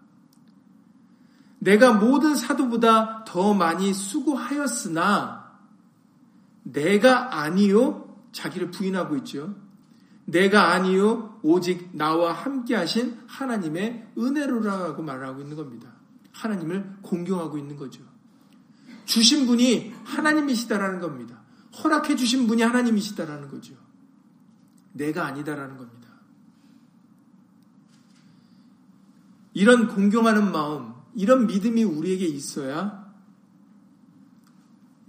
내가 1.60 1.94
모든 1.94 2.36
사도보다 2.36 3.26
더 3.26 3.54
많이 3.54 3.94
수고하였으나 3.94 5.54
내가 6.64 7.40
아니요 7.40 8.18
자기를 8.32 8.72
부인하고 8.72 9.18
있죠. 9.18 9.54
내가 10.26 10.72
아니요 10.72 11.40
오직 11.44 11.96
나와 11.96 12.34
함께 12.34 12.76
하신 12.76 13.20
하나님의 13.28 14.14
은혜로라고 14.18 15.04
말하고 15.04 15.42
있는 15.42 15.56
겁니다. 15.56 15.92
하나님을 16.32 16.98
공경하고 17.04 17.60
있는 17.60 17.78
거죠. 17.78 18.13
주신 19.06 19.46
분이 19.46 19.94
하나님이시다라는 20.04 21.00
겁니다. 21.00 21.42
허락해 21.84 22.16
주신 22.16 22.48
분이 22.48 22.62
하나님이시다라는 22.62 23.50
거죠. 23.50 23.76
내가 24.94 25.26
아니다라는 25.26 25.78
겁니다. 25.78 26.10
이런 29.54 29.88
공경하는 29.88 30.52
마음, 30.52 30.94
이런 31.16 31.48
믿음이 31.48 31.84
우리에게 31.84 32.26
있어야 32.26 33.04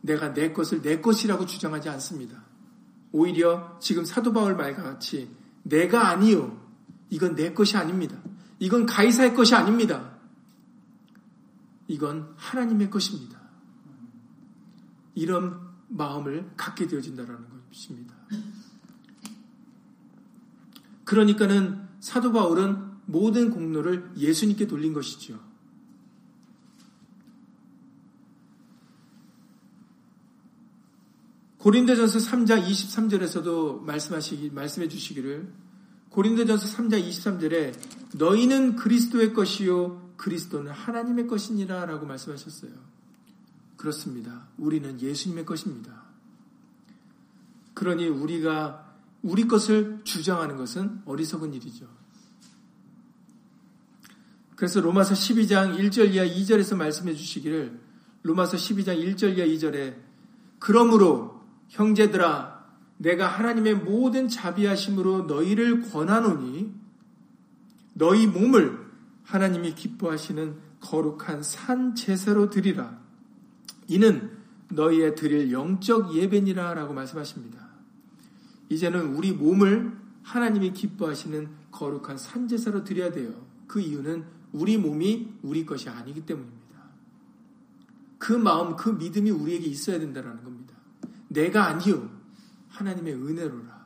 내가 0.03 0.35
내 0.35 0.53
것을 0.53 0.83
내 0.83 1.01
것이라고 1.01 1.47
주장하지 1.47 1.89
않습니다. 1.89 2.45
오히려 3.13 3.79
지금 3.81 4.05
사도 4.05 4.33
바울 4.33 4.55
말과 4.55 4.83
같이 4.83 5.35
내가 5.63 6.09
아니요. 6.09 6.61
이건 7.09 7.35
내 7.35 7.55
것이 7.55 7.77
아닙니다. 7.77 8.17
이건 8.59 8.87
가이사의 8.87 9.35
것이 9.35 9.55
아닙니다. 9.55 10.15
이건 11.89 12.35
하나님의 12.37 12.91
것입니다. 12.91 13.44
이런 15.15 15.61
마음을 15.89 16.51
갖게 16.57 16.87
되어진다는 16.87 17.37
것입니다. 17.71 18.15
그러니까는 21.05 21.87
사도 22.01 22.33
바울은 22.33 22.95
모든 23.07 23.51
공로를 23.51 24.13
예수님께 24.17 24.67
돌린 24.67 24.93
것이죠. 24.93 25.39
고린도전서 31.59 32.19
3장 32.19 32.67
23절에서도 32.67 33.85
말씀하시기 33.85 34.51
말씀해 34.51 34.89
주시기를 34.89 35.51
고린도전서 36.11 36.77
3장 36.77 37.09
23절에 37.09 38.19
너희는 38.19 38.77
그리스도의 38.77 39.33
것이요 39.33 40.13
그리스도는 40.19 40.73
하나님의 40.73 41.27
것이니라라고 41.27 42.05
말씀하셨어요. 42.05 42.94
그렇습니다. 43.85 44.47
우리는 44.57 44.99
예수님의 44.99 45.45
것입니다. 45.45 46.05
그러니 47.75 48.09
우리가 48.09 48.95
우리 49.21 49.47
것을 49.47 50.01
주장하는 50.05 50.57
것은 50.57 51.03
어리석은 51.05 51.53
일이죠. 51.53 51.87
그래서 54.57 54.81
로마서 54.81 55.13
12장 55.13 55.79
1절 55.79 56.15
이하 56.15 56.25
2절에서 56.25 56.77
말씀해 56.77 57.13
주시기를 57.13 57.79
로마서 58.23 58.57
12장 58.57 58.99
1절 58.99 59.37
이하 59.37 59.47
2절에 59.47 59.97
그러므로 60.59 61.43
형제들아 61.69 62.65
내가 62.97 63.27
하나님의 63.27 63.75
모든 63.75 64.29
자비하심으로 64.29 65.25
너희를 65.25 65.91
권하노니 65.91 66.73
너희 67.93 68.27
몸을 68.27 68.79
하나님이 69.25 69.75
기뻐하시는 69.75 70.57
거룩한 70.81 71.43
산 71.43 71.95
제사로 71.95 72.49
드리라. 72.49 73.04
이는 73.89 74.31
너희의 74.71 75.15
드릴 75.15 75.53
영적 75.53 76.15
예배니라라고 76.15 76.95
말씀하십니다. 76.95 77.69
이제는 78.69 79.15
우리 79.15 79.33
몸을 79.33 79.97
하나님이 80.23 80.73
기뻐하시는 80.73 81.49
거룩한 81.71 82.17
산 82.17 82.49
제사로 82.49 82.83
드려야 82.83 83.13
돼요. 83.13 83.47
그 83.67 83.81
이유는 83.81 84.25
우리 84.53 84.79
몸이 84.79 85.35
우리 85.43 85.67
것이 85.67 85.89
아니기 85.89 86.25
때문입니다. 86.25 86.65
그 88.19 88.33
마음, 88.33 88.77
그 88.77 88.91
믿음이 88.91 89.31
우리에게 89.31 89.67
있어야 89.67 89.99
된다는 89.99 90.43
겁니다. 90.43 90.75
내가 91.29 91.67
아니요. 91.67 92.09
하나님의 92.69 93.15
은혜로라. 93.15 93.85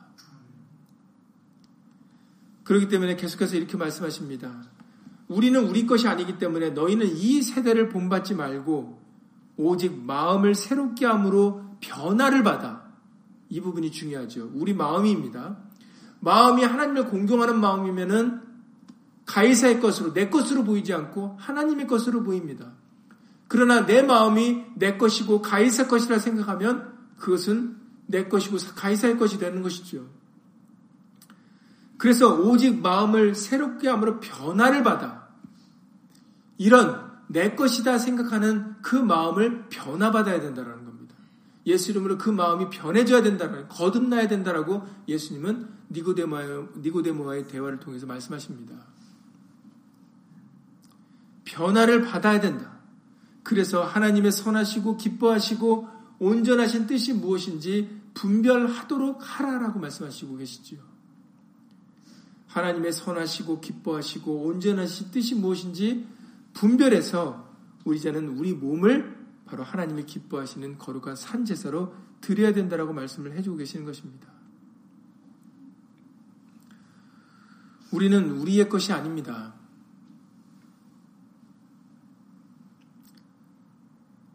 그렇기 2.63 2.87
때문에 2.87 3.15
계속해서 3.15 3.55
이렇게 3.57 3.77
말씀하십니다. 3.77 4.63
우리는 5.27 5.67
우리 5.67 5.85
것이 5.85 6.07
아니기 6.07 6.37
때문에 6.37 6.69
너희는 6.69 7.07
이 7.17 7.41
세대를 7.41 7.89
본받지 7.89 8.35
말고 8.35 8.98
오직 9.61 9.93
마음을 10.05 10.55
새롭게 10.55 11.05
함으로 11.05 11.61
변화를 11.81 12.43
받아. 12.43 12.81
이 13.49 13.59
부분이 13.59 13.91
중요하죠. 13.91 14.51
우리 14.53 14.73
마음입니다. 14.73 15.57
마음이 16.21 16.63
하나님을 16.63 17.07
공경하는 17.07 17.59
마음이면은 17.59 18.41
가이사의 19.25 19.81
것으로 19.81 20.13
내 20.13 20.29
것으로 20.29 20.63
보이지 20.63 20.93
않고 20.93 21.35
하나님의 21.39 21.87
것으로 21.87 22.23
보입니다. 22.23 22.71
그러나 23.49 23.85
내 23.85 24.01
마음이 24.01 24.63
내 24.75 24.97
것이고 24.97 25.41
가이사 25.41 25.87
것이라 25.87 26.19
생각하면 26.19 26.93
그것은 27.17 27.75
내 28.05 28.29
것이고 28.29 28.57
가이사의 28.75 29.17
것이 29.17 29.39
되는 29.39 29.61
것이죠. 29.61 30.07
그래서 31.97 32.33
오직 32.33 32.81
마음을 32.81 33.35
새롭게 33.35 33.89
함으로 33.89 34.21
변화를 34.21 34.83
받아 34.83 35.27
이런 36.57 37.08
내 37.31 37.53
것이다 37.55 37.99
생각하는 37.99 38.75
그 38.81 38.95
마음을 38.95 39.69
변화받아야 39.69 40.41
된다는 40.41 40.83
겁니다. 40.83 41.15
예수 41.67 41.91
이름으로 41.91 42.17
그 42.17 42.31
마음이 42.31 42.71
변해져야 42.71 43.21
된다는 43.21 43.67
거듭나야 43.67 44.27
된다라고 44.27 44.87
예수님은 45.07 45.69
니고데모와의, 45.91 46.69
니고데모와의 46.79 47.47
대화를 47.47 47.79
통해서 47.79 48.07
말씀하십니다. 48.07 48.75
변화를 51.45 52.01
받아야 52.01 52.39
된다. 52.39 52.79
그래서 53.43 53.83
하나님의 53.83 54.31
선하시고 54.31 54.97
기뻐하시고 54.97 55.87
온전하신 56.17 56.87
뜻이 56.87 57.13
무엇인지 57.13 58.01
분별하도록 58.15 59.19
하라라고 59.21 59.79
말씀하시고 59.79 60.37
계시지요. 60.37 60.79
하나님의 62.47 62.91
선하시고 62.91 63.61
기뻐하시고 63.61 64.45
온전하신 64.45 65.11
뜻이 65.11 65.35
무엇인지 65.35 66.07
분별해서 66.53 67.49
우리 67.85 67.97
이제는 67.97 68.29
우리 68.37 68.53
몸을 68.53 69.17
바로 69.45 69.63
하나님이 69.63 70.05
기뻐하시는 70.05 70.77
거룩한 70.77 71.15
산 71.15 71.45
제사로 71.45 71.95
드려야 72.21 72.53
된다라고 72.53 72.93
말씀을 72.93 73.33
해주고 73.33 73.57
계시는 73.57 73.85
것입니다. 73.85 74.27
우리는 77.91 78.29
우리의 78.31 78.69
것이 78.69 78.93
아닙니다. 78.93 79.55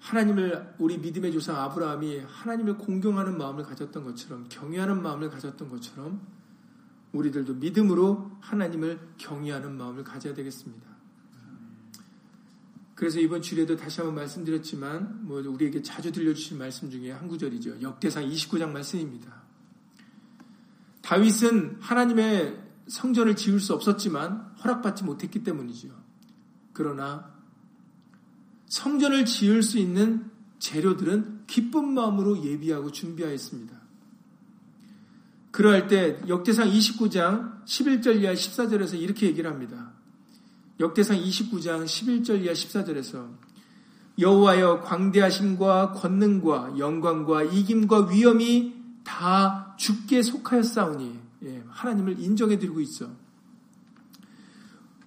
하나님을 0.00 0.74
우리 0.79 0.98
믿음의 0.98 1.33
조상 1.33 1.57
아브라함이 1.57 2.20
하나님을 2.27 2.77
공경하는 2.77 3.38
마음을 3.38 3.64
가졌던 3.64 4.05
것처럼 4.05 4.46
경외하는 4.48 5.03
마음을 5.03 5.31
가졌던 5.31 5.68
것처럼 5.68 6.20
우리들도 7.12 7.55
믿음으로 7.55 8.33
하나님을 8.40 9.00
경외하는 9.16 9.77
마음을 9.77 10.05
가져야 10.05 10.35
되겠습니다. 10.35 10.93
그래서 12.94 13.18
이번 13.18 13.42
주례도 13.42 13.76
다시 13.76 14.00
한번 14.00 14.14
말씀드렸지만 14.16 15.26
뭐 15.26 15.40
우리에게 15.40 15.83
자주 15.83 16.12
들려주신 16.12 16.59
말씀 16.59 16.90
중에 16.90 17.11
한 17.11 17.26
구절이죠. 17.26 17.83
역대상 17.83 18.28
29장 18.28 18.70
말씀입니다. 18.70 19.42
다윗은 21.02 21.78
하나님의 21.80 22.62
성전을 22.87 23.37
지을 23.37 23.61
수 23.61 23.74
없었지만 23.74 24.54
허락받지 24.62 25.04
못했기 25.04 25.42
때문이죠. 25.42 25.88
그러나 26.72 27.35
성전을 28.66 29.24
지을 29.24 29.62
수 29.62 29.78
있는 29.78 30.30
재료들은 30.59 31.44
기쁜 31.46 31.94
마음으로 31.94 32.44
예비하고 32.44 32.92
준비하였습니다. 32.92 33.80
그러할 35.50 35.87
때 35.88 36.20
역대상 36.26 36.68
29장 36.68 37.64
11절 37.64 38.22
이하 38.22 38.35
14절에서 38.35 39.00
이렇게 39.00 39.26
얘기를 39.26 39.50
합니다. 39.50 39.93
역대상 40.80 41.16
29장 41.18 41.84
11절 41.84 42.42
이하 42.42 42.52
14절에서 42.52 43.28
여호와여 44.18 44.80
광대하심과 44.82 45.92
권능과 45.92 46.78
영광과 46.78 47.42
이김과 47.44 48.08
위엄이 48.08 48.74
다 49.04 49.74
주께 49.76 50.22
속하였사오니 50.22 51.18
예, 51.44 51.62
하나님을 51.68 52.18
인정해 52.20 52.58
드리고 52.58 52.80
있어. 52.80 53.08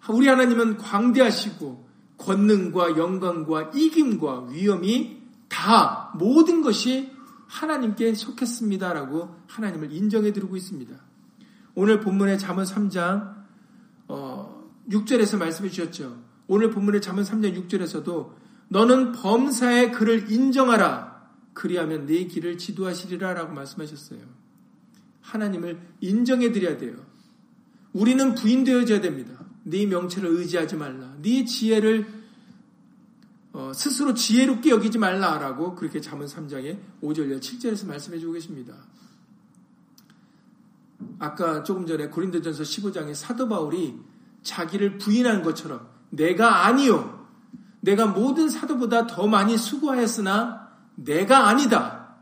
우리 0.10 0.28
하나님은 0.28 0.78
광대하시고 0.78 1.88
권능과 2.18 2.98
영광과 2.98 3.72
이김과 3.74 4.48
위엄이 4.52 5.22
다 5.50 6.14
모든 6.18 6.62
것이 6.62 7.12
하나님께 7.48 8.14
속했습니다라고 8.14 9.36
하나님을 9.48 9.92
인정해 9.92 10.32
드리고 10.34 10.56
있습니다. 10.56 10.96
오늘 11.76 12.00
본문의 12.00 12.40
잠언 12.40 12.66
3장 12.66 12.98
어, 13.00 13.37
6절에서 14.90 15.38
말씀해 15.38 15.70
주셨죠. 15.70 16.22
오늘 16.48 16.70
본문의 16.72 17.02
잠언 17.02 17.24
3장 17.24 17.68
6절에서도 17.68 18.32
너는 18.70 19.12
범사의 19.14 19.92
그를 19.92 20.32
인정하라. 20.32 21.18
그리하면 21.54 22.06
네 22.06 22.26
길을 22.26 22.58
지도하시리라 22.58 23.34
라고 23.34 23.54
말씀하셨어요. 23.54 24.20
하나님을 25.22 25.80
인정해 26.02 26.52
드려야 26.52 26.78
돼요. 26.78 26.96
우리는 27.94 28.36
부인되어져야 28.36 29.02
됩니다. 29.02 29.34
네 29.64 29.86
명체를 29.86 30.30
의지하지 30.30 30.76
말라. 30.76 31.16
네 31.22 31.44
지혜를 31.46 32.18
어, 33.54 33.72
스스로 33.74 34.14
지혜롭게 34.14 34.70
여기지 34.70 35.00
말라라고 35.00 35.76
그렇게 35.76 36.00
잠언 36.00 36.28
3장의 36.28 36.78
5절 37.02 37.40
7절에서 37.40 37.88
말씀해 37.88 38.20
주고 38.20 38.34
계십니다. 38.34 38.76
아까 41.20 41.64
조금 41.64 41.88
전에 41.88 42.08
고린도전서 42.08 42.64
15장의 42.64 43.16
사도 43.16 43.50
바울이 43.50 43.96
자기를 44.44 44.98
부인한 44.98 45.44
것처럼 45.44 45.88
내가 46.10 46.66
아니요. 46.66 47.28
내가 47.82 48.08
모든 48.08 48.50
사도보다 48.50 49.08
더 49.08 49.28
많이 49.28 49.58
수고하였으나 49.58 50.70
내가 50.96 51.48
아니다. 51.48 52.16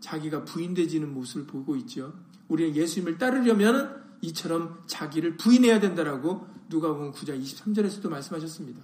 자기가 0.00 0.44
부인되지는 0.44 1.12
모습을 1.12 1.46
보고 1.46 1.76
있죠. 1.76 2.14
우리는 2.48 2.76
예수님을 2.76 3.18
따르려면 3.18 4.04
이처럼 4.20 4.82
자기를 4.86 5.36
부인해야 5.36 5.80
된다라고 5.80 6.46
누가복음 6.68 7.12
9장 7.12 7.42
23절에서도 7.42 8.08
말씀하셨습니다. 8.08 8.82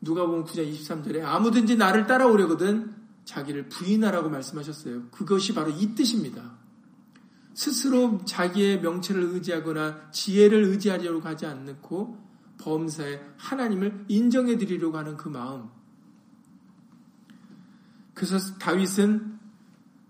누가복음 0.00 0.44
9장 0.44 0.72
23절에 0.72 1.22
아무든지 1.24 1.76
나를 1.76 2.06
따라오려거든 2.06 2.94
자기를 3.24 3.68
부인하라고 3.68 4.30
말씀하셨어요. 4.30 5.08
그것이 5.10 5.54
바로 5.54 5.70
이 5.70 5.94
뜻입니다. 5.94 6.61
스스로 7.54 8.20
자기의 8.24 8.80
명체를 8.80 9.22
의지하거나 9.22 10.10
지혜를 10.10 10.64
의지하려고 10.64 11.20
하지 11.20 11.46
않고 11.46 12.18
범사에 12.58 13.20
하나님을 13.36 14.06
인정해 14.08 14.56
드리려고 14.56 14.96
하는 14.96 15.16
그 15.16 15.28
마음. 15.28 15.68
그래서 18.14 18.38
다윗은 18.58 19.38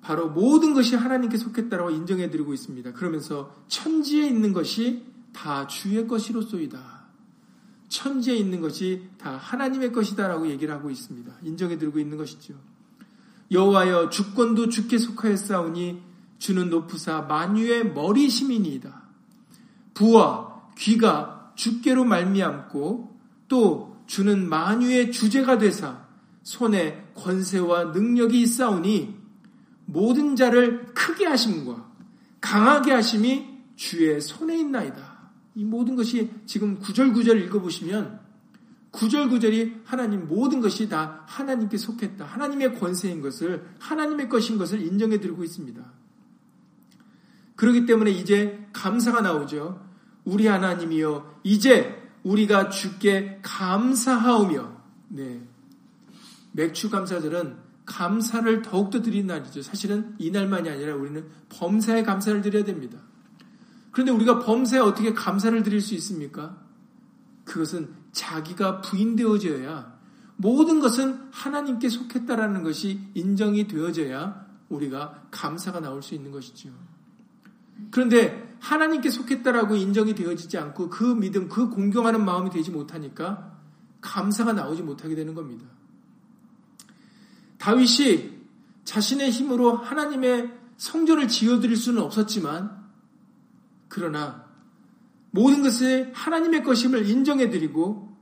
바로 0.02 0.28
모든 0.28 0.74
것이 0.74 0.96
하나님께 0.96 1.38
속했다라고 1.38 1.90
인정해 1.90 2.28
드리고 2.28 2.52
있습니다. 2.52 2.92
그러면서 2.92 3.54
천지에 3.68 4.26
있는 4.26 4.52
것이 4.52 5.06
다 5.32 5.66
주의 5.66 6.06
것이로소이다. 6.06 7.02
천지에 7.88 8.34
있는 8.34 8.60
것이 8.60 9.08
다 9.18 9.36
하나님의 9.36 9.92
것이다라고 9.92 10.48
얘기를 10.48 10.74
하고 10.74 10.90
있습니다. 10.90 11.32
인정해 11.42 11.78
드리고 11.78 11.98
있는 11.98 12.16
것이죠. 12.16 12.54
여호와여 13.50 14.08
주권도 14.10 14.70
주께 14.70 14.98
속하였사오니 14.98 16.11
주는 16.42 16.70
높으사 16.70 17.22
만유의 17.22 17.92
머리 17.92 18.28
시민이다. 18.28 19.00
부와 19.94 20.72
귀가 20.76 21.52
주께로 21.54 22.04
말미암고 22.04 23.16
또 23.46 23.96
주는 24.08 24.48
만유의 24.48 25.12
주제가 25.12 25.58
되사 25.58 26.04
손에 26.42 27.12
권세와 27.14 27.92
능력이 27.92 28.42
있사오니 28.42 29.14
모든 29.84 30.34
자를 30.34 30.86
크게 30.94 31.26
하심과 31.26 31.92
강하게 32.40 32.90
하심이 32.90 33.46
주의 33.76 34.20
손에 34.20 34.58
있나이다. 34.58 35.30
이 35.54 35.64
모든 35.64 35.94
것이 35.94 36.28
지금 36.46 36.80
구절구절 36.80 37.40
읽어보시면 37.42 38.18
구절구절이 38.90 39.82
하나님 39.84 40.26
모든 40.26 40.60
것이 40.60 40.88
다 40.88 41.22
하나님께 41.28 41.76
속했다. 41.76 42.24
하나님의 42.24 42.80
권세인 42.80 43.20
것을 43.20 43.64
하나님의 43.78 44.28
것인 44.28 44.58
것을 44.58 44.84
인정해 44.84 45.20
드리고 45.20 45.44
있습니다. 45.44 46.01
그렇기 47.62 47.86
때문에 47.86 48.10
이제 48.10 48.66
감사가 48.72 49.20
나오죠. 49.20 49.80
우리 50.24 50.48
하나님이여 50.48 51.42
이제 51.44 52.10
우리가 52.24 52.70
주께 52.70 53.38
감사하오며 53.42 54.82
네. 55.10 55.46
맥주 56.50 56.90
감사절은 56.90 57.56
감사를 57.86 58.62
더욱더 58.62 59.00
드린 59.00 59.28
날이죠. 59.28 59.62
사실은 59.62 60.16
이 60.18 60.32
날만이 60.32 60.68
아니라 60.70 60.96
우리는 60.96 61.24
범사에 61.50 62.02
감사를 62.02 62.42
드려야 62.42 62.64
됩니다. 62.64 62.98
그런데 63.92 64.10
우리가 64.10 64.40
범사에 64.40 64.80
어떻게 64.80 65.14
감사를 65.14 65.62
드릴 65.62 65.80
수 65.80 65.94
있습니까? 65.94 66.58
그것은 67.44 67.94
자기가 68.10 68.80
부인되어져야 68.80 70.00
모든 70.34 70.80
것은 70.80 71.28
하나님께 71.30 71.88
속했다라는 71.88 72.64
것이 72.64 72.98
인정이 73.14 73.68
되어져야 73.68 74.48
우리가 74.68 75.28
감사가 75.30 75.78
나올 75.78 76.02
수 76.02 76.16
있는 76.16 76.32
것이죠. 76.32 76.91
그런데 77.90 78.56
하나님께 78.60 79.10
속했다라고 79.10 79.74
인정이 79.76 80.14
되어지지 80.14 80.56
않고 80.58 80.88
그 80.88 81.04
믿음, 81.04 81.48
그 81.48 81.68
공경하는 81.68 82.24
마음이 82.24 82.50
되지 82.50 82.70
못하니까 82.70 83.58
감사가 84.00 84.52
나오지 84.52 84.82
못하게 84.82 85.14
되는 85.14 85.34
겁니다. 85.34 85.66
다윗이 87.58 88.42
자신의 88.84 89.30
힘으로 89.30 89.76
하나님의 89.76 90.52
성전을 90.76 91.28
지어드릴 91.28 91.76
수는 91.76 92.02
없었지만, 92.02 92.82
그러나 93.88 94.46
모든 95.30 95.62
것을 95.62 96.10
하나님의 96.12 96.64
것임을 96.64 97.08
인정해드리고, 97.08 98.12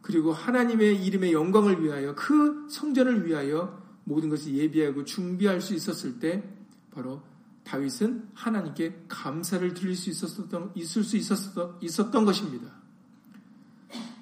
그리고 0.00 0.32
하나님의 0.32 1.04
이름의 1.04 1.32
영광을 1.32 1.82
위하여 1.82 2.14
그 2.14 2.66
성전을 2.70 3.26
위하여 3.26 3.82
모든 4.04 4.30
것을 4.30 4.54
예비하고 4.54 5.04
준비할 5.04 5.60
수 5.60 5.74
있었을 5.74 6.18
때, 6.18 6.42
바로 6.90 7.22
다윗은 7.64 8.30
하나님께 8.34 9.04
감사를 9.08 9.74
드릴 9.74 9.96
수 9.96 10.10
있었던, 10.10 10.72
있을 10.74 11.04
수 11.04 11.16
있었던, 11.16 11.76
있었던 11.80 12.24
것입니다. 12.24 12.72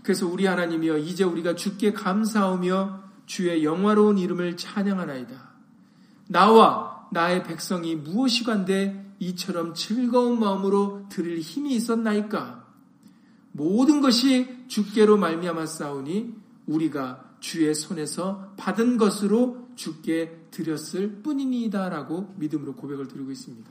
그래서 0.02 0.26
우리 0.26 0.46
하나님이여 0.46 0.98
이제 0.98 1.24
우리가 1.24 1.54
주께 1.54 1.92
감사하며 1.92 3.02
주의 3.26 3.64
영화로운 3.64 4.18
이름을 4.18 4.56
찬양하나이다. 4.56 5.50
나와 6.28 7.08
나의 7.12 7.44
백성이 7.44 7.96
무엇이 7.96 8.44
간데 8.44 9.14
이처럼 9.18 9.74
즐거운 9.74 10.40
마음으로 10.40 11.06
드릴 11.10 11.40
힘이 11.40 11.74
있었나이까? 11.76 12.66
모든 13.52 14.00
것이 14.00 14.64
주께로 14.68 15.16
말미암아 15.16 15.66
싸우니 15.66 16.34
우리가 16.66 17.30
주의 17.40 17.74
손에서 17.74 18.54
받은 18.56 18.96
것으로 18.96 19.69
주께 19.80 20.46
드렸을 20.50 21.22
뿐이니다라고 21.22 22.34
믿음으로 22.36 22.74
고백을 22.74 23.08
드리고 23.08 23.30
있습니다. 23.30 23.70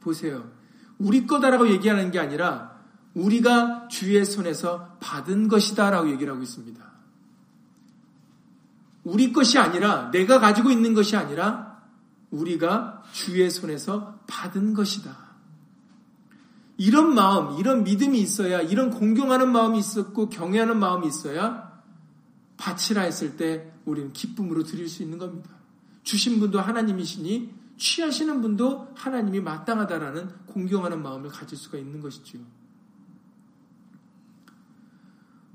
보세요. 0.00 0.50
우리 0.98 1.26
거다라고 1.26 1.68
얘기하는 1.68 2.10
게 2.10 2.18
아니라 2.18 2.74
우리가 3.12 3.88
주의 3.88 4.24
손에서 4.24 4.96
받은 5.00 5.48
것이다라고 5.48 6.10
얘기를 6.10 6.32
하고 6.32 6.42
있습니다. 6.42 6.82
우리 9.04 9.30
것이 9.30 9.58
아니라 9.58 10.10
내가 10.10 10.40
가지고 10.40 10.70
있는 10.70 10.94
것이 10.94 11.16
아니라 11.16 11.82
우리가 12.30 13.02
주의 13.12 13.50
손에서 13.50 14.20
받은 14.26 14.72
것이다. 14.72 15.14
이런 16.78 17.14
마음, 17.14 17.58
이런 17.58 17.84
믿음이 17.84 18.18
있어야, 18.18 18.62
이런 18.62 18.90
공경하는 18.90 19.52
마음이 19.52 19.78
있었고 19.78 20.30
경외하는 20.30 20.78
마음이 20.78 21.06
있어야 21.08 21.65
바치라 22.56 23.02
했을 23.02 23.36
때 23.36 23.72
우리는 23.84 24.12
기쁨으로 24.12 24.64
드릴 24.64 24.88
수 24.88 25.02
있는 25.02 25.18
겁니다. 25.18 25.50
주신 26.02 26.38
분도 26.38 26.60
하나님이시니 26.60 27.54
취하시는 27.76 28.40
분도 28.40 28.92
하나님이 28.94 29.40
마땅하다라는 29.40 30.46
공경하는 30.46 31.02
마음을 31.02 31.30
가질 31.30 31.58
수가 31.58 31.78
있는 31.78 32.00
것이지요. 32.00 32.42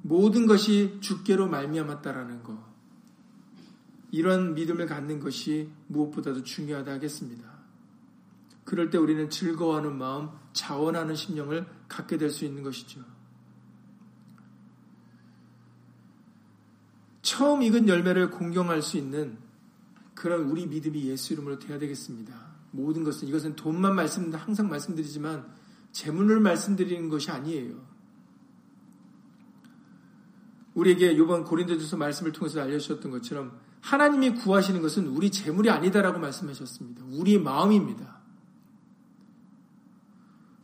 모든 0.04 0.46
것이 0.46 0.98
주께로 1.00 1.48
말미암았다라는 1.48 2.44
것. 2.44 2.58
이런 4.12 4.54
믿음을 4.56 4.88
갖는 4.88 5.20
것이 5.20 5.72
무엇보다도 5.88 6.44
중요하다 6.44 6.92
하겠습니다. 6.94 7.50
그럴 8.66 8.90
때 8.90 8.98
우리는 8.98 9.30
즐거워하는 9.30 9.98
마음, 9.98 10.30
자원하는 10.54 11.16
심령을 11.16 11.66
갖게 11.88 12.18
될 12.18 12.30
수 12.30 12.46
있는 12.46 12.62
것이죠. 12.64 13.04
처음 17.22 17.62
익은 17.62 17.88
열매를 17.88 18.32
공경할 18.32 18.82
수 18.82 18.98
있는 18.98 19.38
그런 20.16 20.44
우리 20.44 20.66
믿음이 20.66 21.06
예수 21.06 21.34
이름으로 21.34 21.60
되어야 21.60 21.80
되겠습니다. 21.80 22.34
모든 22.72 23.04
것은 23.04 23.28
이것은 23.28 23.56
돈만 23.56 23.96
말씀 23.96 24.34
항상 24.34 24.70
말씀드리지만 24.70 25.46
재물을 25.92 26.40
말씀드리는 26.40 27.10
것이 27.10 27.32
아니에요. 27.32 27.92
우리에게 30.74 31.12
이번 31.12 31.44
고린도전서 31.44 31.98
말씀을 31.98 32.32
통해서 32.32 32.62
알려주셨던 32.62 33.12
것처럼 33.12 33.60
하나님이 33.82 34.36
구하시는 34.36 34.82
것은 34.82 35.08
우리 35.08 35.32
재물이 35.32 35.70
아니다라고 35.70 36.20
말씀하셨습니다. 36.20 37.04
우리의 37.12 37.42
마음입니다. 37.42 38.22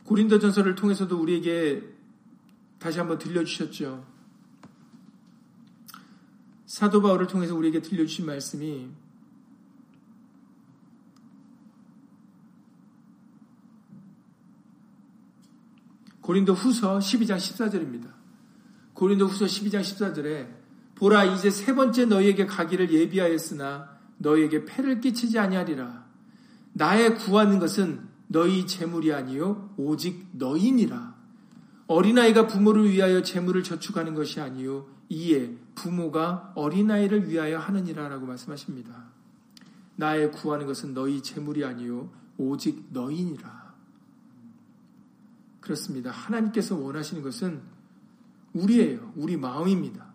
고린도전서를 0.04 0.74
통해서도 0.76 1.20
우리에게 1.20 1.82
다시 2.78 2.98
한번 2.98 3.18
들려주셨죠. 3.18 4.06
사도 6.68 7.00
바울을 7.00 7.26
통해서 7.26 7.56
우리에게 7.56 7.80
들려주신 7.80 8.26
말씀이 8.26 8.90
고린도 16.20 16.52
후서 16.52 16.98
12장 16.98 17.38
14절입니다. 17.38 18.12
고린도 18.92 19.28
후서 19.28 19.46
12장 19.46 19.80
14절에 19.80 20.46
보라 20.96 21.24
이제 21.24 21.48
세 21.48 21.74
번째 21.74 22.04
너희에게 22.04 22.44
가기를 22.44 22.92
예비하였으나 22.92 23.98
너희에게 24.18 24.66
패를 24.66 25.00
끼치지 25.00 25.38
아니하리라. 25.38 26.06
나의 26.74 27.16
구하는 27.16 27.58
것은 27.58 28.06
너희 28.26 28.66
재물이 28.66 29.14
아니요 29.14 29.72
오직 29.78 30.28
너희니라. 30.32 31.16
어린아이가 31.86 32.46
부모를 32.46 32.90
위하여 32.90 33.22
재물을 33.22 33.62
저축하는 33.62 34.12
것이 34.14 34.42
아니요 34.42 34.86
이에 35.08 35.56
부모가 35.78 36.52
어린아이를 36.56 37.28
위하여 37.28 37.58
하느니라라고 37.58 38.26
말씀하십니다. 38.26 39.04
나의 39.94 40.32
구하는 40.32 40.66
것은 40.66 40.92
너희 40.92 41.22
재물이 41.22 41.64
아니요 41.64 42.10
오직 42.36 42.88
너희니라. 42.90 43.74
그렇습니다. 45.60 46.10
하나님께서 46.10 46.76
원하시는 46.76 47.22
것은 47.22 47.62
우리예요. 48.54 49.12
우리 49.16 49.36
마음입니다. 49.36 50.06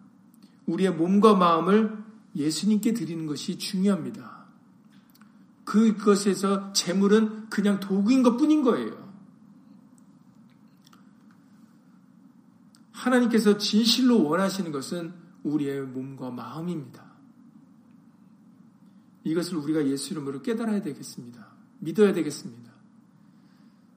우리의 0.65 0.93
몸과 0.93 1.36
마음을 1.36 2.04
예수님께 2.36 2.93
드리는 2.93 3.26
것이 3.26 3.58
중요합니다. 3.58 4.43
그것에서 5.63 6.73
재물은 6.73 7.49
그냥 7.49 7.80
도구인 7.80 8.23
것 8.23 8.36
뿐인 8.36 8.63
거예요. 8.63 9.04
하나님께서 12.91 13.58
진실로 13.58 14.23
원하시는 14.23 14.71
것은 14.71 15.22
우리의 15.43 15.82
몸과 15.82 16.32
마음입니다. 16.32 17.13
이것을 19.23 19.58
우리가 19.58 19.86
예수 19.88 20.13
이름으로 20.13 20.41
깨달아야 20.41 20.82
되겠습니다. 20.82 21.47
믿어야 21.79 22.13
되겠습니다. 22.13 22.71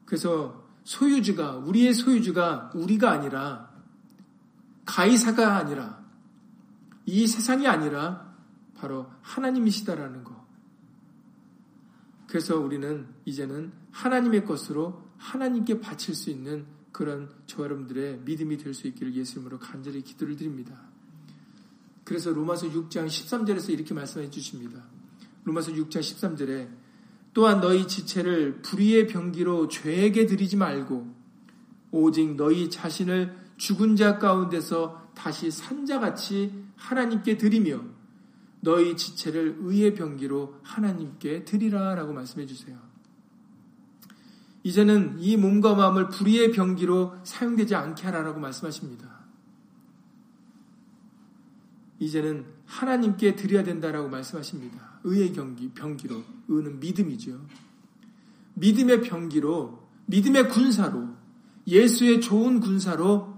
그래서 0.04 0.64
소유주가, 0.84 1.56
우리의 1.56 1.94
소유주가 1.94 2.70
우리가 2.74 3.10
아니라, 3.10 3.72
가이사가 4.84 5.56
아니라, 5.56 6.04
이 7.06 7.26
세상이 7.26 7.66
아니라, 7.66 8.36
바로 8.76 9.10
하나님이시다라는 9.22 10.22
것. 10.22 10.36
그래서 12.28 12.58
우리는 12.60 13.08
이제는 13.24 13.72
하나님의 13.90 14.44
것으로 14.44 15.10
하나님께 15.16 15.80
바칠 15.80 16.14
수 16.14 16.30
있는 16.30 16.66
그런 16.92 17.30
저 17.46 17.62
여러분들의 17.64 18.20
믿음이 18.20 18.58
될 18.58 18.74
수 18.74 18.86
있기를 18.86 19.14
예수님으로 19.14 19.58
간절히 19.58 20.02
기도를 20.02 20.36
드립니다. 20.36 20.85
그래서 22.06 22.30
로마서 22.30 22.68
6장 22.68 23.06
13절에서 23.08 23.70
이렇게 23.70 23.92
말씀해 23.92 24.30
주십니다. 24.30 24.84
로마서 25.42 25.72
6장 25.72 25.98
13절에 25.98 26.68
또한 27.34 27.60
너희 27.60 27.86
지체를 27.88 28.62
불의의 28.62 29.08
병기로 29.08 29.66
죄에게 29.66 30.26
드리지 30.26 30.56
말고 30.56 31.12
오직 31.90 32.36
너희 32.36 32.70
자신을 32.70 33.36
죽은 33.56 33.96
자 33.96 34.18
가운데서 34.18 35.10
다시 35.16 35.50
산 35.50 35.84
자같이 35.84 36.52
하나님께 36.76 37.38
드리며 37.38 37.82
너희 38.60 38.96
지체를 38.96 39.56
의의 39.60 39.94
병기로 39.94 40.60
하나님께 40.62 41.44
드리라라고 41.44 42.12
말씀해 42.12 42.46
주세요. 42.46 42.78
이제는 44.62 45.16
이 45.18 45.36
몸과 45.36 45.74
마음을 45.74 46.08
불의의 46.08 46.52
병기로 46.52 47.16
사용되지 47.24 47.74
않게 47.74 48.04
하라라고 48.04 48.38
말씀하십니다. 48.38 49.25
이제는 51.98 52.44
하나님께 52.66 53.36
드려야 53.36 53.64
된다라고 53.64 54.08
말씀하십니다. 54.08 55.00
의의 55.04 55.32
경기, 55.32 55.70
병기로. 55.70 56.22
의는 56.48 56.80
믿음이죠. 56.80 57.40
믿음의 58.54 59.02
병기로, 59.02 59.86
믿음의 60.06 60.48
군사로, 60.48 61.08
예수의 61.66 62.20
좋은 62.20 62.60
군사로 62.60 63.34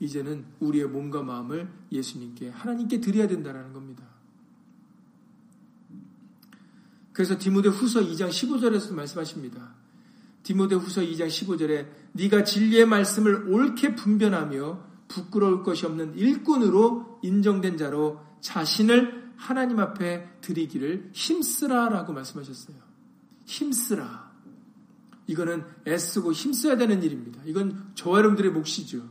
이제는 0.00 0.44
우리의 0.60 0.86
몸과 0.86 1.22
마음을 1.22 1.68
예수님께, 1.92 2.50
하나님께 2.50 3.00
드려야 3.00 3.26
된다는 3.28 3.72
겁니다. 3.72 4.04
그래서 7.12 7.38
디모데 7.38 7.70
후서 7.70 8.00
2장 8.00 8.28
15절에서 8.28 8.92
말씀하십니다. 8.92 9.74
디모데 10.42 10.76
후서 10.76 11.00
2장 11.00 11.28
15절에 11.28 11.88
네가 12.12 12.44
진리의 12.44 12.86
말씀을 12.86 13.48
옳게 13.48 13.94
분변하며 13.94 14.85
부끄러울 15.08 15.62
것이 15.62 15.86
없는 15.86 16.16
일꾼으로 16.16 17.20
인정된 17.22 17.76
자로 17.76 18.20
자신을 18.40 19.32
하나님 19.36 19.78
앞에 19.78 20.40
드리기를 20.40 21.10
힘쓰라라고 21.12 22.12
말씀하셨어요. 22.12 22.76
힘쓰라. 23.44 24.32
이거는 25.26 25.64
애쓰고 25.86 26.32
힘써야 26.32 26.76
되는 26.76 27.02
일입니다. 27.02 27.40
이건 27.44 27.92
저와 27.94 28.18
여러분들의 28.18 28.52
몫이죠. 28.52 29.08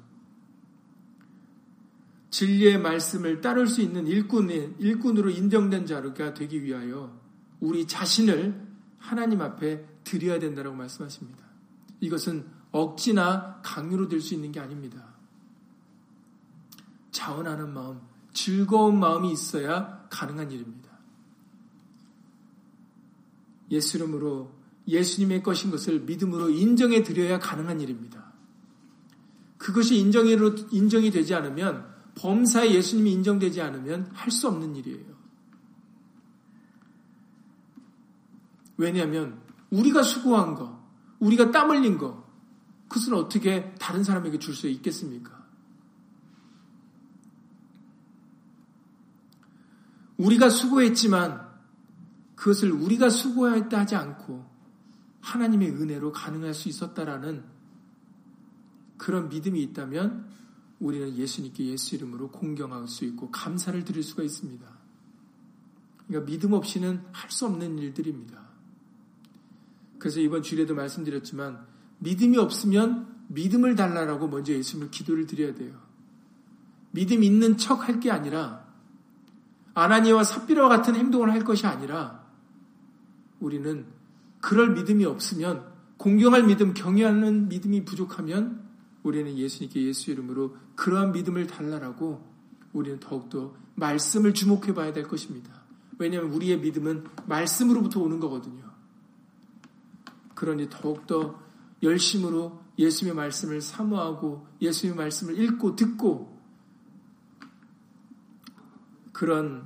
진리의 2.30 2.80
말씀을 2.80 3.40
따를 3.42 3.68
수 3.68 3.82
있는 3.82 4.08
일꾼, 4.08 4.50
일꾼으로 4.80 5.30
인정된 5.30 5.86
자가 5.86 6.34
되기 6.34 6.64
위하여 6.64 7.18
우리 7.62 7.88
자신을 7.88 8.66
하나님 8.98 9.42
앞에 9.42 9.86
드려야 10.04 10.40
된다고 10.40 10.76
말씀하십니다. 10.76 11.46
이것은 12.02 12.46
억지나 12.72 13.62
강요로 13.64 14.10
될 14.10 14.20
수 14.20 14.34
있는 14.34 14.52
게 14.52 14.60
아닙니다. 14.60 15.15
자원하는 17.16 17.74
마음, 17.74 18.02
즐거운 18.34 19.00
마음이 19.00 19.32
있어야 19.32 20.06
가능한 20.10 20.52
일입니다. 20.52 20.90
예수 23.72 23.96
이름으로 23.98 24.54
예수님의 24.86 25.42
것인 25.42 25.72
것을 25.72 26.02
믿음으로 26.02 26.50
인정해 26.50 27.04
드려야 27.04 27.40
가능한 27.40 27.80
일입니다. 27.80 28.34
그것이 29.58 29.98
인정이, 29.98 30.36
인정이 30.72 31.10
되지 31.10 31.34
않으면 31.34 31.88
범사에 32.16 32.74
예수님이 32.74 33.14
인정되지 33.14 33.62
않으면 33.62 34.12
할 34.14 34.30
수 34.30 34.50
없는 34.50 34.76
일이에요. 34.76 35.16
왜냐하면 38.78 39.40
우리가 39.70 40.04
수고한 40.04 40.54
거, 40.54 40.84
우리가 41.20 41.52
땀 41.52 41.72
흘린 41.72 41.98
거, 41.98 42.26
그것을 42.90 43.16
어떻게 43.16 43.74
다른 43.76 44.04
사람에게 44.04 44.38
줄 44.38 44.54
수 44.54 44.68
있겠습니까? 44.68 45.35
우리가 50.18 50.50
수고했지만 50.50 51.46
그것을 52.36 52.72
우리가 52.72 53.10
수고했다 53.10 53.80
하지 53.80 53.96
않고 53.96 54.46
하나님의 55.22 55.70
은혜로 55.72 56.12
가능할 56.12 56.54
수 56.54 56.70
있었다라는 56.70 57.44
그런 58.98 59.30
믿음이 59.30 59.62
있다면 59.64 60.26
우리는 60.80 61.16
예수님께 61.16 61.66
예수 61.66 61.96
이름으로 61.96 62.30
공경할 62.30 62.88
수 62.88 63.06
있고 63.06 63.32
감사를 63.32 63.84
드릴 63.86 64.04
수가 64.04 64.24
있습니다. 64.24 64.66
그러니까 66.08 66.32
믿음 66.32 66.54
없이는 66.54 67.04
할 67.12 67.32
수 67.32 67.46
없는 67.46 67.80
일들입니다. 67.80 68.46
그래서 69.98 70.20
이번 70.20 70.44
주일에도 70.44 70.76
말씀드렸지만 70.76 71.66
믿음이 72.00 72.38
없으면 72.38 73.26
믿음을 73.30 73.76
달라라고 73.76 74.28
먼저 74.28 74.54
예수님을 74.54 74.92
기도를 74.92 75.26
드려야 75.26 75.56
돼요. 75.56 75.82
믿음 76.92 77.24
있는 77.24 77.58
척 77.58 77.90
할 77.90 78.00
게 78.00 78.12
아니라 78.12 78.65
아나니와 79.76 80.24
삽비라와 80.24 80.70
같은 80.70 80.96
행동을 80.96 81.32
할 81.32 81.44
것이 81.44 81.68
아니라 81.68 82.24
우리는 83.40 83.86
그럴 84.42 84.72
믿음이 84.72 85.06
없으면 85.06 85.66
공경할 85.98 86.44
믿음, 86.44 86.74
경외하는 86.74 87.50
믿음이 87.50 87.86
부족하면 87.86 88.64
우리는 89.04 89.38
예수님께 89.38 89.84
예수 89.84 90.12
이름으로 90.12 90.56
그러한 90.76 91.12
믿음을 91.12 91.46
달라라고 91.46 92.26
우리는 92.74 93.00
더욱더 93.00 93.54
말씀을 93.76 94.34
주목해 94.34 94.74
봐야 94.74 94.94
될 94.94 95.08
것입니다. 95.08 95.52
왜냐하면 95.98 96.32
우리의 96.34 96.60
믿음은 96.60 97.06
말씀으로부터 97.28 98.02
오는 98.02 98.20
거거든요. 98.20 98.64
그러니 100.34 100.70
더욱더 100.70 101.40
열심으로 101.84 102.62
예수님의 102.78 103.16
말씀을 103.16 103.62
사모하고 103.62 104.48
예수님의 104.62 104.98
말씀을 104.98 105.40
읽고 105.40 105.76
듣고 105.76 106.35
그런 109.16 109.66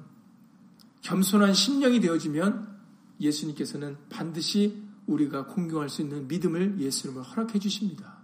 겸손한 1.02 1.56
심령이 1.56 2.00
되어지면 2.02 2.78
예수님께서는 3.20 3.98
반드시 4.08 4.84
우리가 5.08 5.48
공경할 5.48 5.90
수 5.90 6.04
있는 6.04 6.28
믿음을 6.28 6.80
예수님을 6.80 7.24
허락해 7.24 7.58
주십니다. 7.58 8.20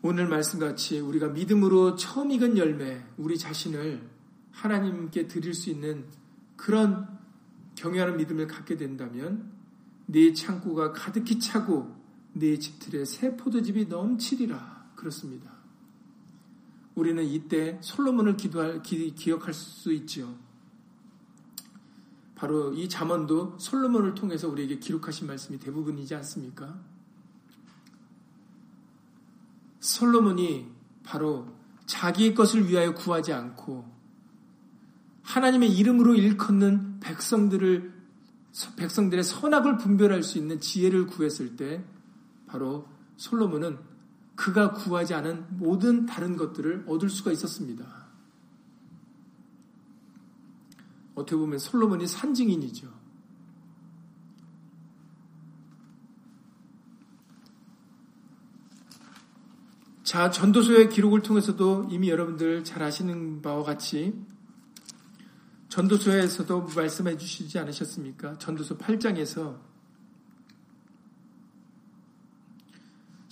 오늘 0.00 0.28
말씀같이 0.28 1.00
우리가 1.00 1.28
믿음으로 1.30 1.96
처음 1.96 2.30
익은 2.30 2.56
열매, 2.56 3.04
우리 3.16 3.36
자신을 3.36 4.08
하나님께 4.52 5.26
드릴 5.26 5.54
수 5.54 5.70
있는 5.70 6.04
그런 6.54 7.18
경외하는 7.74 8.16
믿음을 8.18 8.46
갖게 8.46 8.76
된다면 8.76 9.50
네 10.06 10.32
창고가 10.32 10.92
가득히 10.92 11.40
차고 11.40 11.96
네 12.34 12.60
집틀에 12.60 13.04
새 13.06 13.36
포도즙이 13.36 13.86
넘치리라. 13.86 14.92
그렇습니다. 14.94 15.51
우리는 16.94 17.24
이때 17.24 17.78
솔로몬을 17.80 18.36
기도할, 18.36 18.82
기, 18.82 19.14
기억할 19.14 19.54
수 19.54 19.92
있죠. 19.92 20.36
바로 22.34 22.72
이 22.74 22.88
잠언도 22.88 23.56
솔로몬을 23.58 24.14
통해서 24.14 24.48
우리에게 24.48 24.78
기록하신 24.78 25.26
말씀이 25.26 25.58
대부분이지 25.58 26.14
않습니까? 26.16 26.80
솔로몬이 29.80 30.66
바로 31.04 31.46
자기의 31.86 32.34
것을 32.34 32.68
위하여 32.68 32.94
구하지 32.94 33.32
않고 33.32 33.84
하나님의 35.22 35.70
이름으로 35.76 36.14
일컫는 36.14 37.00
백성들을 37.00 37.92
백성들의 38.76 39.24
선악을 39.24 39.78
분별할 39.78 40.22
수 40.22 40.38
있는 40.38 40.60
지혜를 40.60 41.06
구했을 41.06 41.56
때 41.56 41.84
바로 42.46 42.86
솔로몬은 43.16 43.78
그가 44.42 44.72
구하지 44.72 45.14
않은 45.14 45.46
모든 45.50 46.04
다른 46.04 46.36
것들을 46.36 46.86
얻을 46.88 47.08
수가 47.08 47.30
있었습니다. 47.30 48.08
어떻게 51.14 51.36
보면 51.36 51.60
솔로몬이 51.60 52.08
산증인이죠. 52.08 52.92
자, 60.02 60.30
전도서의 60.30 60.88
기록을 60.88 61.22
통해서도 61.22 61.86
이미 61.92 62.10
여러분들 62.10 62.64
잘 62.64 62.82
아시는 62.82 63.42
바와 63.42 63.62
같이 63.62 64.26
전도서에서도 65.68 66.66
말씀해 66.74 67.16
주시지 67.16 67.60
않으셨습니까? 67.60 68.38
전도서 68.38 68.76
8장에서 68.76 69.71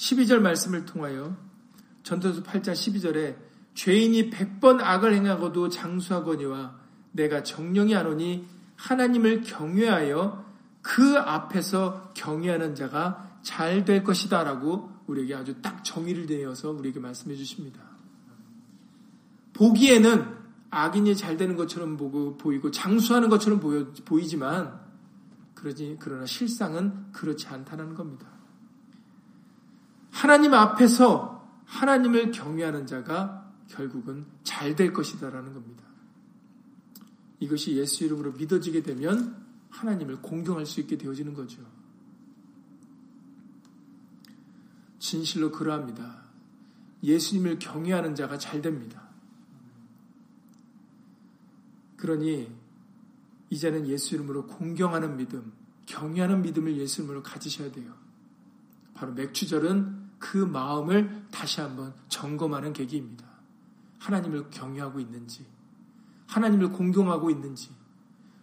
12절 0.01 0.41
말씀을 0.41 0.87
통하여 0.87 1.37
전도서 2.05 2.43
8장 2.43 2.73
12절에 2.73 3.37
죄인이 3.75 4.31
100번 4.31 4.81
악을 4.81 5.15
행하고도 5.15 5.69
장수하거니와 5.69 6.81
내가 7.13 7.43
정령이 7.43 7.95
안오니 7.95 8.49
하나님을 8.77 9.43
경외하여 9.43 10.47
그 10.81 11.19
앞에서 11.19 12.13
경외하는 12.15 12.75
자가 12.75 13.39
잘 13.43 13.85
될 13.85 14.03
것이다 14.03 14.43
라고 14.43 14.91
우리에게 15.07 15.35
아주 15.35 15.61
딱 15.61 15.85
정의를 15.85 16.27
내어서 16.27 16.71
우리에게 16.71 16.99
말씀해 16.99 17.37
주십니다. 17.37 17.83
보기에는 19.53 20.41
악인이 20.71 21.15
잘 21.17 21.37
되는 21.37 21.57
것처럼 21.57 21.97
보고 21.97 22.39
보이고 22.39 22.71
장수하는 22.71 23.29
것처럼 23.29 23.61
보여, 23.61 23.93
보이지만 24.05 24.81
그러지 25.55 25.99
그러나 26.01 26.25
실상은 26.25 27.13
그렇지 27.13 27.49
않다는 27.49 27.95
겁니다. 27.95 28.40
하나님 30.21 30.53
앞에서 30.53 31.49
하나님을 31.65 32.31
경외하는 32.31 32.87
자가 32.87 33.51
결국은 33.69 34.27
잘 34.43 34.77
될 34.77 34.93
것이다라는 34.93 35.55
겁니다. 35.55 35.83
이것이 37.39 37.75
예수 37.77 38.05
이름으로 38.05 38.33
믿어지게 38.33 38.83
되면 38.83 39.43
하나님을 39.71 40.21
공경할 40.21 40.67
수 40.67 40.81
있게 40.81 40.99
되어지는 40.99 41.33
거죠. 41.33 41.63
진실로 44.99 45.51
그러합니다. 45.51 46.25
예수님을 47.03 47.59
경외하는 47.59 48.15
자가 48.15 48.37
잘 48.37 48.61
됩니다. 48.61 49.09
그러니 51.97 52.55
이제는 53.49 53.87
예수 53.87 54.17
이름으로 54.17 54.47
공경하는 54.49 55.17
믿음, 55.17 55.51
경외하는 55.87 56.43
믿음을 56.43 56.77
예수 56.77 57.01
이름으로 57.01 57.23
가지셔야 57.23 57.73
돼요. 57.73 57.95
바로 58.93 59.15
맥주절은 59.15 60.00
그 60.21 60.37
마음을 60.37 61.25
다시 61.33 61.61
한번 61.61 61.95
점검하는 62.09 62.73
계기입니다. 62.73 63.25
하나님을 63.99 64.51
경외하고 64.51 65.01
있는지, 65.01 65.45
하나님을 66.29 66.71
공경하고 66.71 67.31
있는지, 67.31 67.71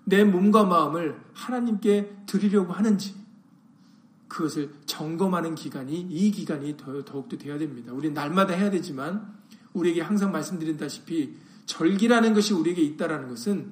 내 0.03 0.25
몸과 0.25 0.65
마음을 0.65 1.21
하나님께 1.33 2.23
드리려고 2.25 2.73
하는지, 2.73 3.15
그것을 4.27 4.73
점검하는 4.85 5.55
기간이 5.55 6.01
이 6.01 6.31
기간이 6.31 6.75
더욱더 6.77 7.37
되어야 7.37 7.57
됩니다. 7.57 7.93
우리 7.93 8.11
날마다 8.11 8.53
해야 8.53 8.69
되지만 8.69 9.37
우리에게 9.73 10.01
항상 10.01 10.31
말씀드린다시피 10.31 11.37
절기라는 11.65 12.33
것이 12.33 12.53
우리에게 12.53 12.81
있다라는 12.81 13.29
것은 13.29 13.71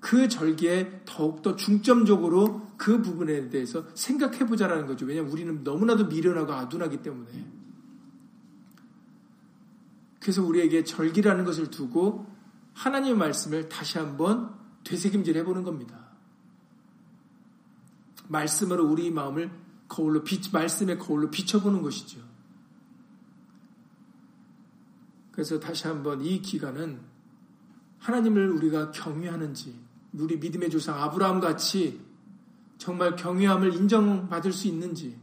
그 0.00 0.28
절기에 0.28 1.02
더욱더 1.04 1.56
중점적으로 1.56 2.68
그 2.76 3.02
부분에 3.02 3.50
대해서 3.50 3.84
생각해 3.94 4.46
보자라는 4.46 4.86
거죠. 4.86 5.06
왜냐하면 5.06 5.32
우리는 5.32 5.64
너무나도 5.64 6.06
미련하고 6.06 6.52
아둔하기 6.52 7.02
때문에. 7.02 7.58
그래서 10.20 10.44
우리에게 10.44 10.84
절기라는 10.84 11.44
것을 11.44 11.70
두고 11.70 12.26
하나님의 12.74 13.16
말씀을 13.16 13.68
다시 13.68 13.98
한번 13.98 14.54
되새김질 14.84 15.36
해보는 15.38 15.64
겁니다. 15.64 16.08
말씀으로 18.28 18.86
우리 18.86 19.10
마음을 19.10 19.50
거울로 19.88 20.22
빛, 20.22 20.52
말씀의 20.52 20.98
거울로 20.98 21.30
비춰보는 21.30 21.82
것이죠. 21.82 22.20
그래서 25.32 25.58
다시 25.58 25.86
한번 25.86 26.22
이 26.22 26.42
기간은 26.42 27.00
하나님을 27.98 28.50
우리가 28.50 28.90
경외하는지, 28.92 29.87
우리 30.18 30.36
믿음의 30.38 30.70
조상 30.70 31.00
아브라함 31.00 31.40
같이 31.40 32.00
정말 32.78 33.16
경외함을 33.16 33.74
인정받을 33.74 34.52
수 34.52 34.68
있는지, 34.68 35.16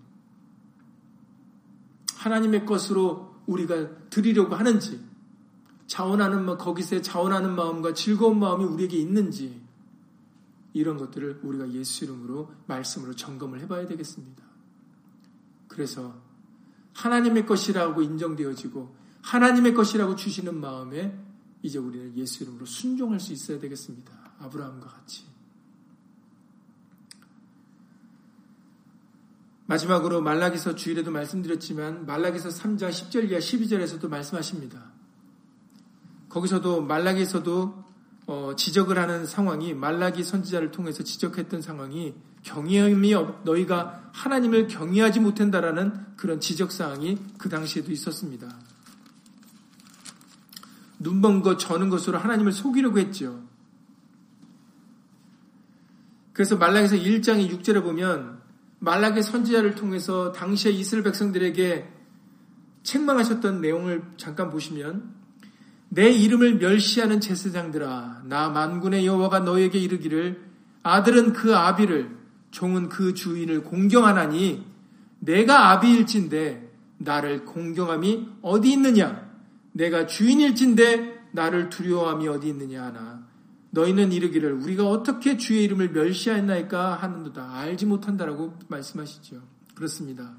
하나님의 2.15 2.65
것으로 2.65 3.35
우리가 3.45 4.09
드리려고 4.09 4.55
하는지, 4.55 5.03
자원하는 5.87 6.57
거기서 6.57 7.01
자원하는 7.01 7.55
마음과 7.55 7.93
즐거운 7.93 8.39
마음이 8.39 8.65
우리에게 8.65 8.97
있는지, 8.97 9.61
이런 10.73 10.97
것들을 10.97 11.39
우리가 11.41 11.71
예수 11.71 12.03
이름으로 12.03 12.51
말씀으로 12.67 13.15
점검을 13.15 13.61
해봐야 13.61 13.87
되겠습니다. 13.87 14.43
그래서 15.69 16.13
하나님의 16.93 17.45
것이라고 17.45 18.01
인정되어지고 18.01 18.95
하나님의 19.21 19.73
것이라고 19.73 20.15
주시는 20.15 20.59
마음에 20.59 21.17
이제 21.61 21.79
우리는 21.79 22.15
예수 22.17 22.43
이름으로 22.43 22.65
순종할 22.65 23.19
수 23.21 23.31
있어야 23.31 23.59
되겠습니다. 23.59 24.24
아브라함과 24.45 24.87
같이. 24.87 25.23
마지막으로 29.67 30.21
말라기서 30.21 30.75
주일에도 30.75 31.11
말씀드렸지만 31.11 32.05
말라기서 32.05 32.49
3장 32.49 32.89
10절 32.89 33.29
이하 33.29 33.39
12절에서도 33.39 34.07
말씀하십니다. 34.07 34.91
거기서도 36.29 36.81
말라기에서도 36.81 37.85
어, 38.27 38.53
지적을 38.55 38.97
하는 38.97 39.25
상황이 39.25 39.73
말라기 39.73 40.23
선지자를 40.23 40.71
통해서 40.71 41.03
지적했던 41.03 41.61
상황이 41.61 42.15
경외함이 42.43 43.13
없, 43.13 43.43
너희가 43.43 44.09
하나님을 44.13 44.67
경외하지 44.67 45.19
못한다라는 45.19 46.15
그런 46.15 46.39
지적 46.39 46.71
사항이 46.71 47.17
그 47.37 47.49
당시에도 47.49 47.91
있었습니다. 47.91 48.49
눈먼 50.99 51.41
것, 51.41 51.57
저는 51.57 51.89
것으로 51.89 52.17
하나님을 52.17 52.51
속이려고 52.51 52.99
했죠. 52.99 53.43
그래서 56.35 56.57
말락에서 56.57 56.97
1장의 56.97 57.49
6절에 57.49 57.81
보면 57.81 58.41
말락의 58.79 59.23
선지자를 59.23 59.75
통해서 59.75 60.33
당시에 60.33 60.69
이스라엘 60.69 61.05
백성들에게 61.05 61.89
책망하셨던 62.83 63.61
내용을 63.61 64.03
잠깐 64.17 64.49
보시면 64.49 65.15
내 65.87 66.11
이름을 66.11 66.57
멸시하는 66.57 67.21
제사장들아 67.21 68.23
나 68.25 68.49
만군의 68.49 69.07
여호와가 69.07 69.39
너에게 69.39 69.79
이르기를 69.79 70.43
아들은 70.83 71.31
그 71.31 71.55
아비를 71.55 72.17
종은 72.51 72.89
그 72.89 73.13
주인을 73.13 73.63
공경하나니 73.63 74.65
내가 75.19 75.71
아비일진데 75.71 76.69
나를 76.97 77.45
공경함이 77.45 78.27
어디 78.41 78.73
있느냐? 78.73 79.25
내가 79.71 80.05
주인일진데 80.05 81.29
나를 81.31 81.69
두려워함이 81.69 82.27
어디 82.27 82.49
있느냐 82.49 82.83
하나 82.83 83.24
너희는 83.75 84.13
이르기를 84.13 84.53
우리가 84.53 84.87
어떻게 84.87 85.37
주의 85.37 85.63
이름을 85.65 85.91
멸시하였나이까 85.91 86.95
하는도다 86.95 87.57
알지 87.57 87.85
못한다라고 87.85 88.57
말씀하시죠. 88.69 89.41
그렇습니다. 89.75 90.33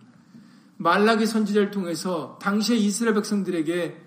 말라기 0.79 1.27
선지자를 1.27 1.71
통해서 1.71 2.39
당시의 2.41 2.83
이스라엘 2.83 3.15
백성들에게 3.15 4.03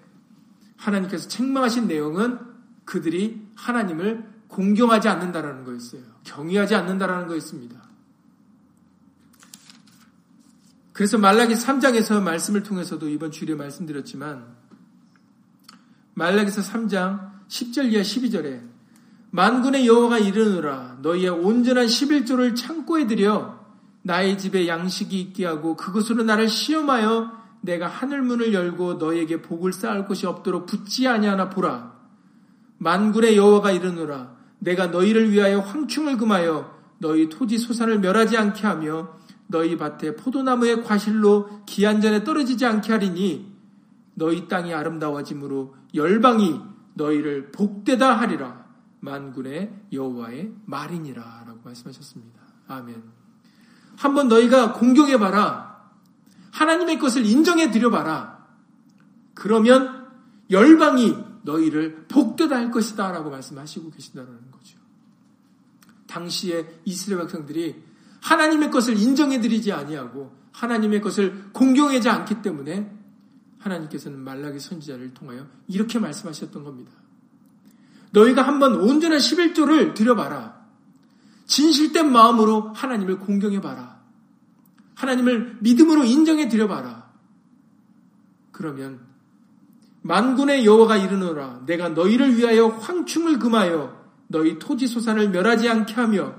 하나님께서 0.77 1.27
책망하신 1.27 1.87
내용은 1.87 2.39
그들이 2.85 3.47
하나님을 3.55 4.27
공경하지 4.47 5.07
않는다라는 5.07 5.63
거였어요. 5.63 6.01
경외하지 6.23 6.73
않는다라는 6.73 7.27
거였습니다. 7.27 7.87
그래서 10.91 11.17
말라기 11.19 11.53
3장에서 11.53 12.21
말씀을 12.21 12.63
통해서도 12.63 13.07
이번 13.09 13.29
주일에 13.31 13.53
말씀드렸지만 13.55 14.57
말라기서 16.15 16.61
3장 16.61 17.47
10절 17.47 17.93
이하 17.93 18.01
12절에 18.01 18.68
만군의 19.31 19.85
여호와가 19.85 20.17
이르노라 20.17 20.97
너희의 21.01 21.29
온전한 21.29 21.85
11조를 21.85 22.55
창고에 22.55 23.05
들여 23.05 23.59
나의 24.01 24.37
집에 24.37 24.67
양식이 24.67 25.19
있게 25.19 25.45
하고 25.45 25.75
그것으로 25.75 26.23
나를 26.23 26.47
시험하여 26.47 27.39
내가 27.61 27.87
하늘 27.87 28.21
문을 28.21 28.53
열고 28.53 28.95
너희에게 28.95 29.41
복을 29.41 29.73
쌓을 29.73 30.05
곳이 30.05 30.25
없도록 30.25 30.65
붙지 30.65 31.07
아니하나 31.07 31.49
보라. 31.49 31.93
만군의 32.77 33.35
여호와가 33.35 33.71
이르노라 33.71 34.35
내가 34.59 34.87
너희를 34.87 35.31
위하여 35.31 35.59
황충을 35.59 36.17
금하여 36.17 36.79
너희 36.99 37.29
토지 37.29 37.57
소산을 37.57 37.99
멸하지 37.99 38.37
않게 38.37 38.65
하며 38.65 39.19
너희 39.47 39.77
밭에 39.77 40.15
포도나무의 40.15 40.83
과실로 40.83 41.65
기한전에 41.65 42.23
떨어지지 42.23 42.65
않게 42.65 42.91
하리니 42.91 43.53
너희 44.15 44.47
땅이 44.47 44.73
아름다워짐으로 44.73 45.75
열방이 45.95 46.61
너희를 46.93 47.51
복되다 47.51 48.17
하리라 48.17 48.68
만군의 48.99 49.85
여호와의 49.91 50.53
말이니라라고 50.65 51.59
말씀하셨습니다. 51.63 52.39
아멘. 52.67 53.03
한번 53.97 54.27
너희가 54.27 54.73
공경해 54.73 55.17
봐라. 55.17 55.89
하나님의 56.51 56.99
것을 56.99 57.25
인정해 57.25 57.71
드려 57.71 57.89
봐라. 57.89 58.47
그러면 59.33 60.07
열방이 60.49 61.15
너희를 61.43 62.05
복되다 62.07 62.55
할 62.55 62.71
것이다라고 62.71 63.29
말씀하시고 63.29 63.91
계신다는 63.91 64.51
거죠. 64.51 64.77
당시에 66.07 66.81
이스라엘 66.85 67.23
백성들이 67.23 67.83
하나님의 68.21 68.71
것을 68.71 68.97
인정해 68.97 69.39
드리지 69.39 69.71
아니하고 69.71 70.35
하나님의 70.51 71.01
것을 71.01 71.51
공경하지 71.53 72.09
않기 72.09 72.41
때문에 72.41 72.99
하나님께서는 73.59 74.19
말라기 74.19 74.59
선지자를 74.59 75.13
통하여 75.13 75.47
이렇게 75.67 75.99
말씀하셨던 75.99 76.63
겁니다. 76.63 76.91
너희가 78.11 78.41
한번 78.41 78.75
온전한 78.75 79.19
11조를 79.19 79.93
드려봐라. 79.93 80.59
진실된 81.45 82.11
마음으로 82.11 82.73
하나님을 82.73 83.19
공경해봐라. 83.19 83.99
하나님을 84.95 85.57
믿음으로 85.59 86.03
인정해 86.03 86.47
드려봐라. 86.47 87.09
그러면 88.51 88.99
만군의 90.01 90.65
여호와가 90.65 90.97
이르노라 90.97 91.61
내가 91.65 91.89
너희를 91.89 92.37
위하여 92.37 92.67
황충을 92.67 93.39
금하여 93.39 93.97
너희 94.27 94.59
토지 94.59 94.87
소산을 94.87 95.29
멸하지 95.29 95.67
않게 95.69 95.93
하며 95.93 96.35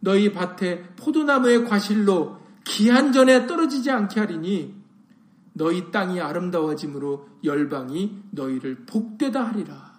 너희 0.00 0.32
밭에 0.32 0.94
포도나무의 0.96 1.64
과실로 1.66 2.40
기한전에 2.64 3.46
떨어지지 3.46 3.90
않게 3.90 4.20
하리니 4.20 4.74
너희 5.52 5.90
땅이 5.90 6.20
아름다워짐으로 6.20 7.28
열방이 7.44 8.22
너희를 8.30 8.86
복되다 8.86 9.44
하리라. 9.44 9.91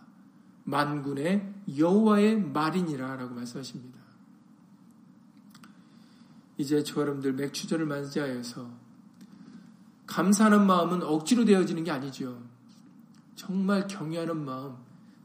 만군의 0.64 1.54
여호와의 1.78 2.42
말이니라라고 2.42 3.36
말씀하십니다. 3.36 4.00
이제 6.58 6.84
저 6.84 7.02
여러분들 7.02 7.34
맥주절을 7.34 7.86
맞이하여서 7.86 8.70
감사하는 10.06 10.66
마음은 10.68 11.04
억지로 11.04 11.46
되어지는 11.46 11.84
게 11.84 11.92
아니죠. 11.92 12.42
정말 13.36 13.88
경외하는 13.88 14.46
마음, 14.46 14.76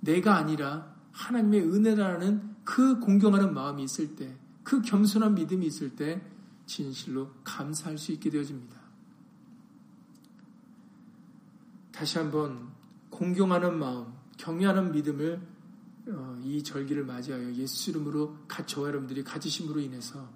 내가 0.01 0.37
아니라 0.37 0.95
하나님의 1.13 1.63
은혜라는 1.63 2.57
그 2.65 2.99
공경하는 3.01 3.53
마음이 3.55 3.83
있을 3.85 4.17
때, 4.17 4.35
그 4.63 4.81
겸손한 4.83 5.35
믿음이 5.35 5.67
있을 5.67 5.97
때 5.97 6.23
진실로 6.67 7.31
감사할 7.45 7.99
수 7.99 8.13
있게 8.13 8.31
되어집니다. 8.31 8.79
다시 11.93 12.19
한번 12.19 12.69
공경하는 13.11 13.79
마음, 13.79 14.18
경외하는 14.39 14.93
믿음을 14.93 15.41
어, 16.09 16.41
이 16.43 16.63
절기를 16.63 17.05
맞이하여 17.05 17.55
예수 17.55 17.91
이름으로 17.91 18.39
저와 18.67 18.89
여러분들이 18.89 19.23
가지심으로 19.23 19.81
인해서 19.81 20.29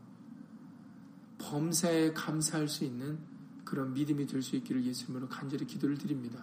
범사에 1.38 2.12
감사할 2.12 2.68
수 2.68 2.84
있는 2.84 3.18
그런 3.64 3.94
믿음이 3.94 4.26
될 4.26 4.42
수 4.42 4.54
있기를 4.56 4.84
예수 4.84 5.04
이름으로 5.04 5.28
간절히 5.28 5.66
기도를 5.66 5.96
드립니다. 5.96 6.38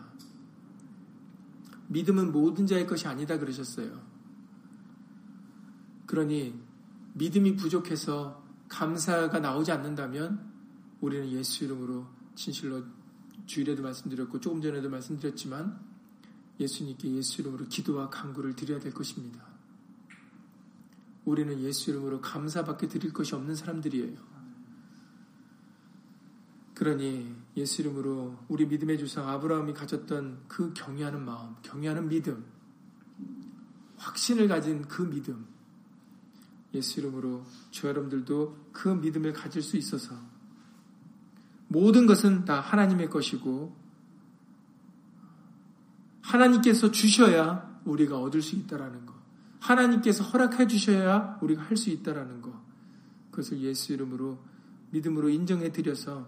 믿음은 1.89 2.31
모든 2.31 2.65
자의 2.65 2.87
것이 2.87 3.07
아니다 3.07 3.37
그러셨어요. 3.37 4.01
그러니 6.07 6.59
믿음이 7.13 7.55
부족해서 7.55 8.43
감사가 8.67 9.39
나오지 9.39 9.71
않는다면 9.71 10.51
우리는 11.01 11.29
예수 11.31 11.65
이름으로 11.65 12.07
진실로 12.35 12.83
주일에도 13.45 13.83
말씀드렸고 13.83 14.39
조금 14.39 14.61
전에도 14.61 14.89
말씀드렸지만 14.89 15.88
예수님께 16.59 17.11
예수 17.15 17.41
이름으로 17.41 17.67
기도와 17.67 18.09
간구를 18.09 18.55
드려야 18.55 18.79
될 18.79 18.93
것입니다. 18.93 19.45
우리는 21.25 21.59
예수 21.61 21.91
이름으로 21.91 22.21
감사밖에 22.21 22.87
드릴 22.87 23.13
것이 23.13 23.35
없는 23.35 23.55
사람들이에요. 23.55 24.17
그러니 26.73 27.35
예수 27.57 27.81
이름으로 27.81 28.37
우리 28.47 28.65
믿음의 28.65 28.97
주상 28.97 29.27
아브라함이 29.27 29.73
가졌던 29.73 30.45
그 30.47 30.73
경외하는 30.73 31.23
마음, 31.25 31.55
경외하는 31.61 32.07
믿음, 32.07 32.45
확신을 33.97 34.47
가진 34.47 34.83
그 34.83 35.01
믿음, 35.01 35.45
예수 36.73 36.99
이름으로 36.99 37.45
저 37.71 37.89
여러분들도 37.89 38.69
그 38.71 38.89
믿음을 38.89 39.33
가질 39.33 39.61
수 39.61 39.75
있어서 39.77 40.15
모든 41.67 42.05
것은 42.05 42.45
다 42.45 42.59
하나님의 42.59 43.09
것이고 43.09 43.75
하나님께서 46.29 46.91
주셔야 46.91 47.81
우리가 47.85 48.19
얻을 48.19 48.41
수 48.41 48.55
있다라는 48.55 49.05
거. 49.05 49.15
하나님께서 49.59 50.23
허락해 50.23 50.67
주셔야 50.67 51.37
우리가 51.41 51.63
할 51.63 51.75
수 51.75 51.89
있다라는 51.89 52.41
거. 52.41 52.53
그것을 53.31 53.59
예수 53.61 53.93
이름으로 53.93 54.37
믿음으로 54.91 55.29
인정해 55.29 55.71
드려서 55.71 56.27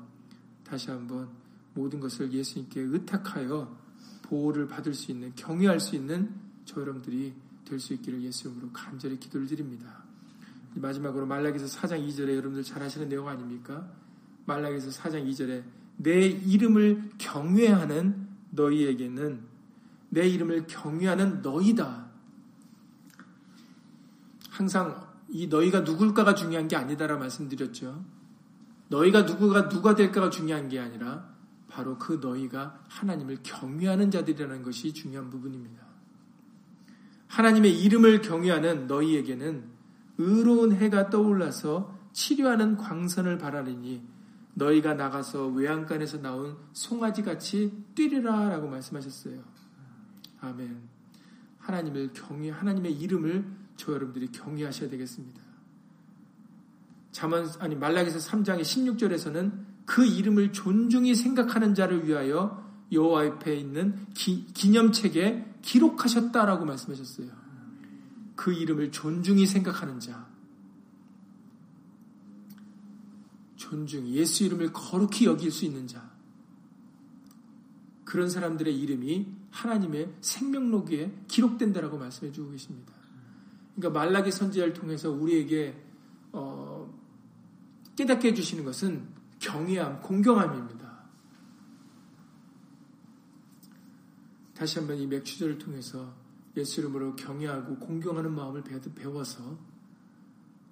다시 0.64 0.90
한번 0.90 1.30
모든 1.74 2.00
것을 2.00 2.32
예수님께 2.32 2.82
의탁하여 2.82 3.78
보호를 4.24 4.68
받을 4.68 4.94
수 4.94 5.12
있는 5.12 5.34
경외할 5.36 5.80
수 5.80 5.96
있는 5.96 6.34
저 6.66 6.82
여러분들이 6.82 7.34
될 7.66 7.80
수 7.80 7.94
있기를 7.94 8.22
예수 8.24 8.48
이름으로 8.48 8.72
간절히 8.74 9.20
기도를 9.20 9.48
드립니다. 9.48 10.04
마지막으로 10.76 11.26
말라기서 11.26 11.66
4장 11.68 12.06
2절에 12.08 12.36
여러분들 12.36 12.64
잘 12.64 12.82
아시는 12.82 13.08
내용 13.08 13.28
아닙니까? 13.28 13.90
말라기서 14.46 14.90
4장 14.90 15.30
2절에 15.30 15.64
내 15.98 16.26
이름을 16.28 17.12
경외하는 17.18 18.28
너희에게는 18.52 19.51
내 20.12 20.28
이름을 20.28 20.68
경외하는 20.68 21.42
너희다. 21.42 22.12
항상 24.50 25.08
이 25.30 25.48
너희가 25.48 25.82
누굴까가 25.82 26.36
중요한 26.36 26.68
게 26.68 26.76
아니다라 26.76 27.18
말씀드렸죠. 27.18 28.04
너희가 28.90 29.22
누구가 29.24 29.70
누가 29.70 29.96
될까가 29.96 30.30
중요한 30.30 30.68
게 30.68 30.80
아니라 30.80 31.32
바로 31.70 31.98
그 31.98 32.20
너희가 32.22 32.84
하나님을 32.90 33.38
경외하는 33.42 34.12
자들이라는 34.12 34.64
것이 34.64 34.94
중요한 34.94 35.30
부분입니다. 35.30 35.82
하나님의 37.28 37.82
이름을 37.82 38.22
경외하는 38.22 38.88
너희에게는 38.88 39.64
의로운 40.18 40.74
해가 40.74 41.10
떠올라서 41.10 41.98
치료하는 42.12 42.76
광선을 42.76 43.38
바라리니 43.38 44.06
너희가 44.56 44.96
나가서 44.96 45.48
외양간에서 45.48 46.22
나온 46.22 46.58
송아지 46.74 47.24
같이 47.24 47.72
뛰리라 47.96 48.50
라고 48.50 48.68
말씀하셨어요. 48.68 49.51
아멘. 50.42 50.82
하나님을 51.60 52.12
경외 52.14 52.50
하나님의 52.50 52.94
이름을 53.00 53.46
저 53.78 53.94
여러분들이 53.94 54.32
경외하셔야 54.32 54.90
되겠습니다. 54.90 55.42
잠언 57.12 57.48
아니 57.60 57.76
말라기서 57.76 58.20
3장의 58.20 58.62
16절에서는 58.62 59.72
그 59.86 60.06
이름을 60.06 60.54
존중히 60.54 61.16
생각하는 61.16 61.76
자를 61.76 62.08
위하여 62.08 62.70
여호와 62.92 63.26
앞에 63.26 63.56
있는 63.56 64.08
기, 64.14 64.46
기념책에 64.54 65.60
기록하셨다라고 65.62 66.66
말씀하셨어요. 66.66 67.30
그 68.36 68.54
이름을 68.54 68.92
존중히 68.92 69.46
생각하는 69.46 70.00
자. 70.00 70.28
존중, 73.56 74.08
예수 74.08 74.44
이름을 74.44 74.74
거룩히 74.74 75.26
여길 75.26 75.52
수 75.52 75.66
있는 75.66 75.88
자. 75.88 76.12
그런 78.04 78.30
사람들의 78.30 78.78
이름이 78.78 79.41
하나님의 79.52 80.14
생명록에 80.22 81.24
기록된다라고 81.28 81.98
말씀해 81.98 82.32
주고 82.32 82.52
계십니다. 82.52 82.94
그러니까 83.76 84.00
말라기 84.00 84.32
선지자를 84.32 84.74
통해서 84.74 85.12
우리에게 85.12 85.82
어, 86.32 86.92
깨닫게 87.96 88.30
해주시는 88.30 88.64
것은 88.64 89.08
경외함, 89.40 90.02
공경함입니다. 90.02 90.82
다시 94.54 94.80
한번 94.80 94.98
이 94.98 95.08
맥주절을 95.08 95.58
통해서 95.58 96.14
예수 96.56 96.82
이름으로 96.82 97.16
경외하고 97.16 97.78
공경하는 97.78 98.34
마음을 98.34 98.64
배워서 98.64 99.58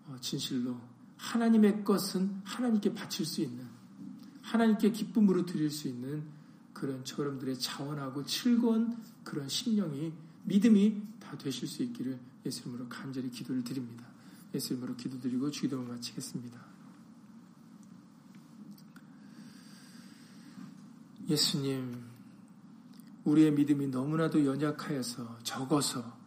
어, 0.07 0.15
진실로 0.21 0.77
하나님의 1.17 1.83
것은 1.83 2.41
하나님께 2.43 2.93
바칠 2.93 3.25
수 3.25 3.41
있는 3.41 3.65
하나님께 4.41 4.91
기쁨으로 4.91 5.45
드릴 5.45 5.69
수 5.69 5.87
있는 5.87 6.23
그런 6.79 7.03
저러분들의 7.03 7.59
자원하고 7.59 8.23
즐거운 8.23 8.97
그런 9.25 9.49
심령이 9.49 10.13
믿음이 10.45 11.01
다 11.19 11.37
되실 11.37 11.67
수 11.67 11.83
있기를 11.83 12.17
예수 12.45 12.61
이름으로 12.61 12.87
간절히 12.87 13.29
기도를 13.29 13.65
드립니다. 13.65 14.05
예수 14.53 14.73
이름으로 14.73 14.95
기도드리고 14.95 15.51
주기도를 15.51 15.85
마치겠습니다. 15.85 16.57
예수님, 21.27 22.01
우리의 23.25 23.51
믿음이 23.51 23.87
너무나도 23.87 24.45
연약하여서 24.45 25.39
적어서 25.43 26.17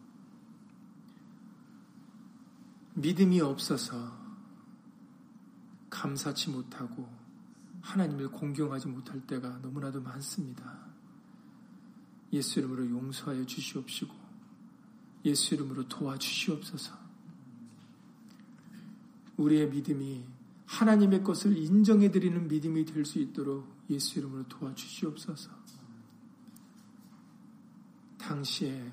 믿음이 2.93 3.41
없어서 3.41 4.21
감사치 5.89 6.51
못하고 6.51 7.22
하나님을 7.83 8.31
공경하지 8.31 8.87
못할 8.87 9.21
때가 9.27 9.59
너무나도 9.61 10.01
많습니다. 10.01 10.87
예수 12.31 12.59
이름으로 12.59 12.89
용서하여 12.89 13.45
주시옵시고 13.45 14.15
예수 15.25 15.53
이름으로 15.53 15.87
도와주시옵소서. 15.87 16.97
우리의 19.37 19.69
믿음이 19.69 20.25
하나님의 20.65 21.23
것을 21.23 21.57
인정해 21.57 22.09
드리는 22.09 22.47
믿음이 22.47 22.85
될 22.85 23.05
수 23.05 23.19
있도록 23.19 23.67
예수 23.89 24.17
이름으로 24.19 24.47
도와주시옵소서. 24.47 25.51
당시에 28.17 28.91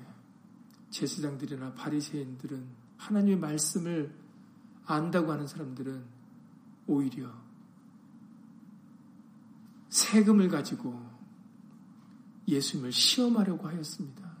제사장들이나 0.89 1.73
바리새인들은 1.73 2.67
하나님의 2.97 3.39
말씀을 3.39 4.13
안다고 4.85 5.31
하는 5.31 5.47
사람들은 5.47 6.03
오히려 6.87 7.40
세금을 9.91 10.47
가지고 10.47 10.99
예수님을 12.47 12.93
시험하려고 12.93 13.67
하였습니다. 13.67 14.31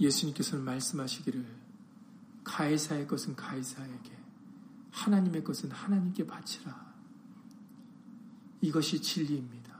예수님께서는 0.00 0.64
말씀하시기를 0.64 1.46
가해사의 2.42 3.06
것은 3.06 3.36
가해사에게 3.36 4.10
하나님의 4.90 5.44
것은 5.44 5.70
하나님께 5.70 6.26
바치라. 6.26 6.94
이것이 8.60 9.00
진리입니다. 9.00 9.72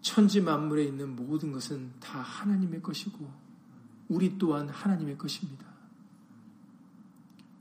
천지 0.00 0.40
만물에 0.40 0.84
있는 0.84 1.16
모든 1.16 1.50
것은 1.50 1.92
다 1.98 2.20
하나님의 2.20 2.80
것이고 2.80 3.28
우리 4.08 4.38
또한 4.38 4.68
하나님의 4.68 5.18
것입니다. 5.18 5.66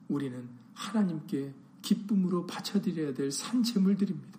우리는 0.07 0.66
하나님께 0.77 1.53
기쁨으로 1.81 2.45
바쳐드려야 2.45 3.13
될 3.13 3.31
산재물들입니다. 3.31 4.37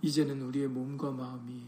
이제는 0.00 0.40
우리의 0.42 0.68
몸과 0.68 1.10
마음이 1.10 1.66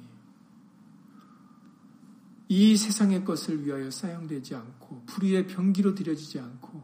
이 2.48 2.76
세상의 2.76 3.24
것을 3.24 3.64
위하여 3.64 3.90
사용되지 3.90 4.54
않고 4.54 5.02
불의의 5.06 5.46
병기로 5.46 5.94
들여지지 5.94 6.40
않고 6.40 6.82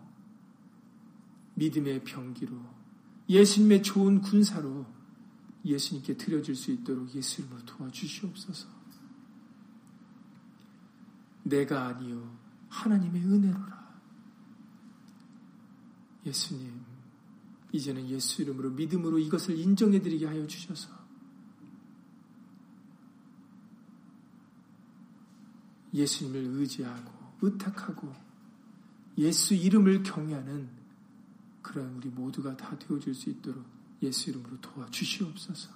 믿음의 1.55 2.05
병기로 2.05 2.53
예수님의 3.29 3.83
좋은 3.83 4.21
군사로 4.21 4.87
예수님께 5.65 6.17
드려질 6.17 6.57
수 6.57 6.73
있도록 6.73 7.15
예수 7.15 7.41
이름으로 7.41 7.65
도와주시옵소서. 7.65 8.69
내가 11.45 11.87
아니요 11.87 12.37
하나님의 12.69 13.23
은혜로라. 13.23 13.82
예수님, 16.25 16.81
이제는 17.73 18.09
예수 18.09 18.43
이름으로 18.43 18.71
믿음으로 18.71 19.19
이것을 19.19 19.59
인정해 19.59 20.01
드리게 20.01 20.27
하여 20.27 20.47
주셔서 20.47 20.91
예수님을 25.95 26.61
의지하고 26.61 27.13
의탁하고 27.43 28.15
예수 29.19 29.55
이름을 29.55 30.03
경외하는 30.03 30.69
그런 31.61 31.95
우리 31.97 32.09
모두가 32.09 32.57
다 32.57 32.79
되어줄 32.79 33.15
수 33.15 33.31
있도록 33.31 33.65
예수 34.03 34.31
이름으로 34.31 34.61
도와주시옵소서. 34.61 35.71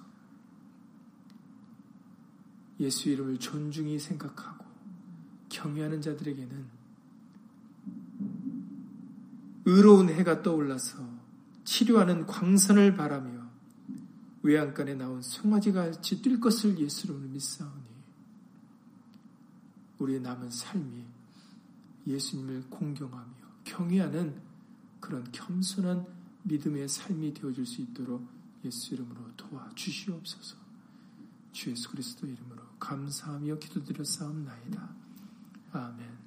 예수 2.79 3.09
이름을 3.09 3.39
존중히 3.39 3.97
생각하고 3.97 4.65
경외하는 5.49 6.01
자들에게는 6.01 6.76
의로운 9.69 10.07
해가 10.07 10.43
떠올라서 10.43 10.97
치료하는 11.65 12.25
광선을 12.25 12.95
바라며 12.95 13.45
외양간에 14.41 14.95
나온 14.95 15.21
송아지가 15.21 15.91
같이 15.91 16.21
뛸 16.21 16.39
것을 16.39 16.79
예수로 16.79 17.15
믿사오니 17.15 17.83
우리의 19.99 20.21
남은 20.21 20.49
삶이 20.49 21.05
예수님을 22.07 22.69
공경하며 22.69 23.33
경외하는 23.65 24.41
그런 25.01 25.29
겸손한 25.33 26.05
믿음의 26.43 26.87
삶이 26.87 27.33
되어줄 27.33 27.65
수 27.65 27.81
있도록 27.81 28.25
예수 28.63 28.93
이름으로 28.93 29.19
도와주시옵소서. 29.35 30.55
주 31.51 31.71
예수 31.71 31.91
그리스도 31.91 32.25
이름으로 32.25 32.61
감사하며 32.79 33.59
기도드렸사옵나이다. 33.59 34.95
아멘. 35.73 36.26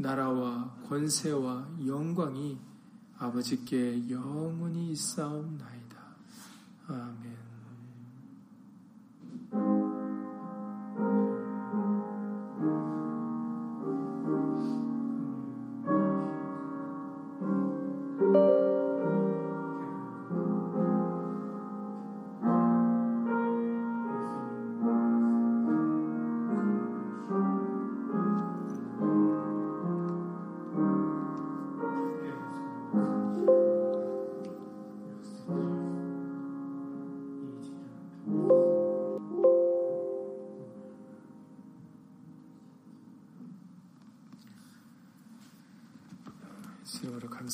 나라와 0.00 0.74
권세와 0.88 1.68
영광이 1.86 2.58
아버지께 3.18 4.08
영원히 4.08 4.92
있사옵나이다. 4.92 5.96
아멘. 6.88 7.39